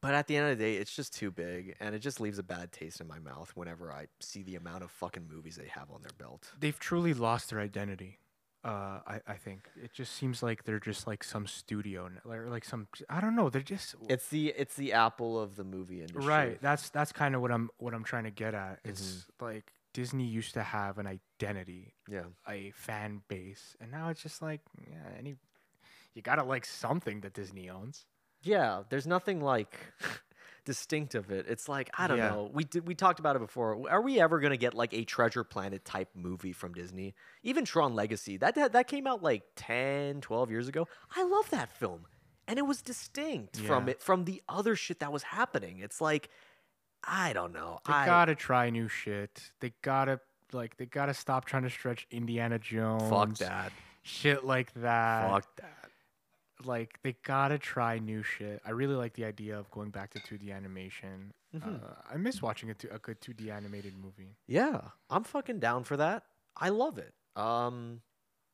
but 0.00 0.14
at 0.14 0.28
the 0.28 0.36
end 0.36 0.48
of 0.50 0.56
the 0.56 0.64
day, 0.64 0.76
it's 0.76 0.94
just 0.94 1.12
too 1.12 1.32
big, 1.32 1.74
and 1.80 1.92
it 1.92 1.98
just 1.98 2.20
leaves 2.20 2.38
a 2.38 2.42
bad 2.44 2.70
taste 2.70 3.00
in 3.00 3.08
my 3.08 3.18
mouth 3.18 3.50
whenever 3.56 3.92
I 3.92 4.06
see 4.20 4.44
the 4.44 4.54
amount 4.54 4.84
of 4.84 4.92
fucking 4.92 5.26
movies 5.28 5.56
they 5.56 5.66
have 5.68 5.90
on 5.90 6.02
their 6.02 6.12
belt. 6.16 6.52
They've 6.60 6.78
truly 6.78 7.14
lost 7.14 7.50
their 7.50 7.58
identity. 7.58 8.20
Uh, 8.64 9.00
I, 9.06 9.20
I 9.26 9.34
think 9.34 9.68
it 9.82 9.92
just 9.92 10.12
seems 10.14 10.40
like 10.40 10.62
they're 10.62 10.78
just 10.78 11.08
like 11.08 11.24
some 11.24 11.48
studio, 11.48 12.10
or 12.24 12.46
like 12.48 12.64
some 12.64 12.86
I 13.10 13.20
don't 13.20 13.34
know. 13.34 13.50
They're 13.50 13.60
just 13.62 13.96
It's 14.08 14.28
the 14.28 14.48
it's 14.56 14.74
the 14.76 14.92
Apple 14.92 15.40
of 15.40 15.56
the 15.56 15.64
movie 15.64 16.00
industry. 16.00 16.24
right. 16.26 16.58
That's 16.62 16.90
that's 16.90 17.10
kind 17.10 17.34
of 17.34 17.40
what 17.40 17.50
I'm 17.50 17.68
what 17.78 17.92
I'm 17.92 18.04
trying 18.04 18.24
to 18.24 18.30
get 18.30 18.54
at. 18.54 18.78
It's 18.84 19.26
Mm-hmm. 19.40 19.44
like 19.44 19.72
Disney 19.92 20.24
used 20.24 20.54
to 20.54 20.62
have 20.62 20.98
an 20.98 21.06
identity, 21.06 21.94
Yeah. 22.08 22.24
a 22.48 22.70
fan 22.72 23.22
base, 23.28 23.76
and 23.80 23.90
now 23.90 24.08
it's 24.10 24.22
just 24.22 24.42
like 24.42 24.60
yeah, 24.88 25.18
any 25.18 25.36
you 26.14 26.22
gotta 26.22 26.42
like 26.44 26.64
something 26.64 27.20
that 27.22 27.32
Disney 27.34 27.68
owns. 27.70 28.06
Yeah. 28.42 28.82
There's 28.88 29.06
nothing 29.06 29.40
like 29.40 29.76
distinct 30.64 31.14
of 31.14 31.30
it. 31.30 31.46
It's 31.48 31.68
like 31.68 31.90
I 31.96 32.06
don't 32.06 32.18
Yeah. 32.18 32.30
know. 32.30 32.50
We 32.52 32.64
did 32.64 32.86
we 32.86 32.94
talked 32.94 33.18
about 33.20 33.36
it 33.36 33.40
before. 33.40 33.88
Are 33.90 34.02
we 34.02 34.20
ever 34.20 34.38
gonna 34.40 34.56
get 34.56 34.74
like 34.74 34.92
a 34.92 35.04
Treasure 35.04 35.44
Planet 35.44 35.84
type 35.84 36.10
movie 36.14 36.52
from 36.52 36.72
Disney? 36.74 37.14
Even 37.42 37.64
Tron 37.64 37.94
Legacy 37.94 38.36
that 38.38 38.54
that, 38.56 38.72
that 38.72 38.86
came 38.88 39.06
out 39.06 39.22
like 39.22 39.42
10, 39.56 40.20
12 40.20 40.50
years 40.50 40.68
ago. 40.68 40.86
I 41.16 41.24
love 41.24 41.48
that 41.50 41.70
film, 41.72 42.06
and 42.46 42.58
it 42.58 42.62
was 42.66 42.82
distinct 42.82 43.56
from 43.58 43.88
it 43.88 44.02
from 44.02 44.24
the 44.24 44.42
other 44.48 44.76
shit 44.76 45.00
that 45.00 45.12
was 45.12 45.22
happening. 45.24 45.78
It's 45.80 46.00
like 46.00 46.28
I 47.04 47.32
don't 47.32 47.52
know. 47.52 47.78
They 47.86 47.92
I, 47.92 48.06
gotta 48.06 48.34
try 48.34 48.70
new 48.70 48.88
shit. 48.88 49.50
They 49.60 49.72
gotta 49.82 50.20
like 50.52 50.76
they 50.76 50.86
gotta 50.86 51.14
stop 51.14 51.44
trying 51.44 51.62
to 51.64 51.70
stretch 51.70 52.06
Indiana 52.10 52.58
Jones. 52.58 53.08
fuck 53.08 53.36
that. 53.38 53.72
Shit 54.02 54.44
like 54.44 54.72
that. 54.74 55.30
Fuck 55.30 55.56
that. 55.56 55.90
like 56.64 56.98
they 57.02 57.16
gotta 57.24 57.58
try 57.58 57.98
new 57.98 58.22
shit. 58.22 58.60
I 58.64 58.70
really 58.70 58.94
like 58.94 59.14
the 59.14 59.24
idea 59.24 59.58
of 59.58 59.70
going 59.70 59.90
back 59.90 60.10
to 60.14 60.20
2D 60.20 60.54
animation. 60.54 61.32
Mm-hmm. 61.54 61.76
Uh, 61.76 62.12
I 62.12 62.16
miss 62.16 62.42
watching 62.42 62.70
a, 62.70 62.74
two, 62.74 62.88
a 62.92 62.98
good 62.98 63.20
2D 63.20 63.50
animated 63.50 63.94
movie. 63.96 64.36
Yeah, 64.46 64.80
I'm 65.08 65.24
fucking 65.24 65.60
down 65.60 65.84
for 65.84 65.96
that. 65.96 66.24
I 66.56 66.70
love 66.70 66.98
it. 66.98 67.14
Um, 67.36 68.00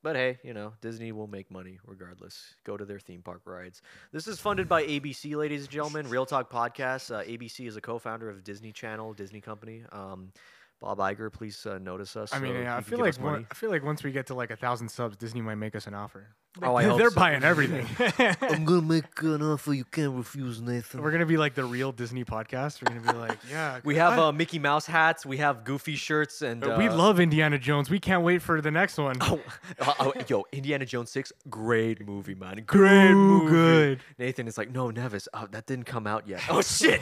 but 0.05 0.17
hey, 0.17 0.39
you 0.45 0.53
know, 0.53 0.75
Disney 0.83 1.13
will 1.13 1.27
make 1.27 1.51
money 1.51 1.79
regardless. 1.87 2.55
Go 2.63 2.77
to 2.77 2.85
their 2.85 3.01
theme 3.01 3.23
park 3.23 3.41
rides. 3.47 3.81
This 4.13 4.29
is 4.29 4.39
funded 4.39 4.69
by 4.69 4.85
ABC, 4.85 5.35
ladies 5.35 5.63
and 5.63 5.71
gentlemen. 5.71 6.09
Reel 6.09 6.27
Talk 6.27 6.53
Podcast. 6.53 7.11
Uh, 7.11 7.25
ABC 7.25 7.67
is 7.67 7.77
a 7.77 7.81
co-founder 7.81 8.29
of 8.29 8.45
Disney 8.45 8.71
Channel, 8.71 9.15
Disney 9.15 9.41
Company. 9.41 9.83
Um, 9.91 10.31
Bob 10.79 10.99
Iger, 10.99 11.33
please 11.33 11.65
uh, 11.65 11.79
notice 11.79 12.17
us. 12.17 12.35
I 12.35 12.39
mean, 12.39 12.53
so 12.53 12.61
yeah, 12.61 12.77
I 12.77 12.83
feel 12.83 12.99
like 12.99 13.17
one. 13.19 13.47
I 13.51 13.55
feel 13.55 13.71
like 13.71 13.83
once 13.83 14.05
we 14.05 14.13
get 14.13 14.27
to 14.27 14.35
like 14.35 14.51
a 14.51 14.57
thousand 14.57 14.91
subs, 14.91 15.17
Disney 15.17 15.41
might 15.41 15.55
make 15.55 15.75
us 15.75 15.87
an 15.87 15.95
offer. 15.95 16.29
Oh, 16.63 16.77
I 16.77 16.85
hope 16.85 16.99
They're 16.99 17.11
so. 17.11 17.17
buying 17.17 17.43
everything. 17.43 17.85
I'm 18.41 18.65
gonna 18.65 18.83
make 18.83 19.05
an 19.23 19.43
offer 19.43 19.75
you 19.75 19.85
can't 19.85 20.13
refuse, 20.15 20.61
Nathan. 20.61 21.03
We're 21.03 21.11
gonna 21.11 21.27
be 21.27 21.37
like 21.37 21.55
the 21.55 21.65
real 21.65 21.91
Disney 21.91 22.25
podcast. 22.25 22.81
We're 22.81 22.95
gonna 22.97 23.13
be 23.13 23.19
like, 23.19 23.39
yeah, 23.51 23.81
we 23.83 23.97
have 23.97 24.17
uh, 24.17 24.31
Mickey 24.31 24.61
Mouse 24.61 24.87
hats. 24.87 25.27
We 25.27 25.39
have 25.39 25.65
Goofy 25.65 25.97
shirts, 25.97 26.43
and 26.43 26.63
uh, 26.63 26.77
we 26.79 26.89
love 26.89 27.19
Indiana 27.19 27.59
Jones. 27.59 27.91
We 27.91 27.99
can't 27.99 28.23
wait 28.23 28.41
for 28.41 28.61
the 28.61 28.71
next 28.71 28.99
one. 28.99 29.17
Oh, 29.21 29.41
oh, 29.81 29.95
oh, 30.01 30.13
yo, 30.29 30.45
Indiana 30.53 30.87
Jones 30.87 31.11
Six, 31.11 31.33
great 31.51 32.07
movie, 32.07 32.37
man. 32.37 32.63
Great 32.67 32.67
Great 32.67 33.15
movie. 33.15 33.51
Good. 33.51 34.01
Nathan 34.19 34.47
is 34.47 34.57
like, 34.57 34.71
no, 34.71 34.91
Nevis, 34.91 35.27
oh, 35.35 35.49
that 35.51 35.67
didn't 35.67 35.87
come 35.87 36.07
out 36.07 36.29
yet. 36.29 36.41
Oh 36.49 36.63
shit! 36.63 37.01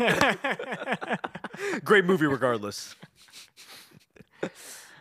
great 1.84 2.06
movie, 2.06 2.26
regardless. 2.26 2.94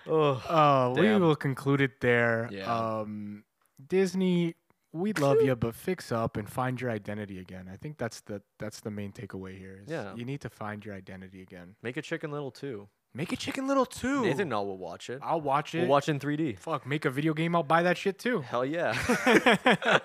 oh, 0.08 0.32
Uh, 0.50 0.94
we 1.00 1.16
will 1.16 1.38
conclude 1.38 1.80
it 1.80 2.02
there. 2.02 2.50
Yeah. 2.52 2.66
Um, 3.00 3.44
Disney, 3.88 4.56
we 4.94 5.14
love 5.14 5.42
you, 5.42 5.56
but 5.56 5.74
fix 5.76 6.12
up 6.12 6.38
and 6.38 6.50
find 6.50 6.80
your 6.82 6.92
identity 6.92 7.40
again. 7.40 7.70
I 7.72 7.78
think 7.78 7.98
that's 7.98 8.22
the 8.22 8.42
that's 8.60 8.82
the 8.82 8.92
main 8.92 9.12
takeaway 9.12 9.58
here. 9.58 9.82
Is 9.84 9.90
Yeah. 9.92 10.14
you 10.16 10.26
need 10.26 10.42
to 10.42 10.50
find 10.50 10.84
your 10.86 10.96
identity 10.96 11.42
again. 11.42 11.76
make 11.82 11.98
a 11.98 12.02
Chicken 12.02 12.32
Little 12.32 12.52
too. 12.52 12.90
Make 13.14 13.34
a 13.34 13.36
Chicken 13.36 13.68
Little 13.68 13.86
too. 13.86 14.22
Nathan, 14.24 14.48
no, 14.50 14.64
we'll 14.64 14.78
watch 14.78 15.10
it. 15.10 15.20
I'll 15.22 15.42
watch 15.42 15.76
it. 15.76 15.80
We'll 15.80 15.90
watch 15.90 16.08
in 16.08 16.18
3D. 16.20 16.58
Fuck, 16.60 16.86
make 16.86 17.04
a 17.06 17.10
video 17.10 17.34
game. 17.34 17.56
I'll 17.56 17.64
buy 17.64 17.84
that 17.84 17.98
shit 17.98 18.18
too. 18.20 18.40
Hell 18.42 18.66
yeah. 18.66 18.94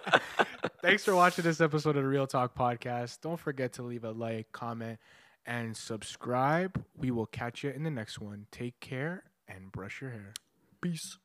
Thanks 0.83 1.05
for 1.05 1.15
watching 1.15 1.45
this 1.45 1.61
episode 1.61 1.91
of 1.97 2.03
the 2.03 2.09
Reel 2.09 2.27
Talk 2.27 2.55
Podcast. 2.57 3.21
Don't 3.21 3.39
forget 3.39 3.73
to 3.75 3.83
leave 3.83 4.05
a 4.05 4.11
like, 4.11 4.51
comment, 4.53 4.99
and 5.45 5.77
subscribe. 5.77 6.85
We 6.97 7.11
will 7.11 7.27
catch 7.27 7.63
you 7.65 7.71
in 7.71 7.83
the 7.85 7.91
next 7.91 8.21
one. 8.21 8.47
Take 8.51 8.79
care 8.81 9.25
and 9.49 9.71
brush 9.73 10.01
your 10.01 10.11
hair. 10.11 10.33
Peace. 10.81 11.19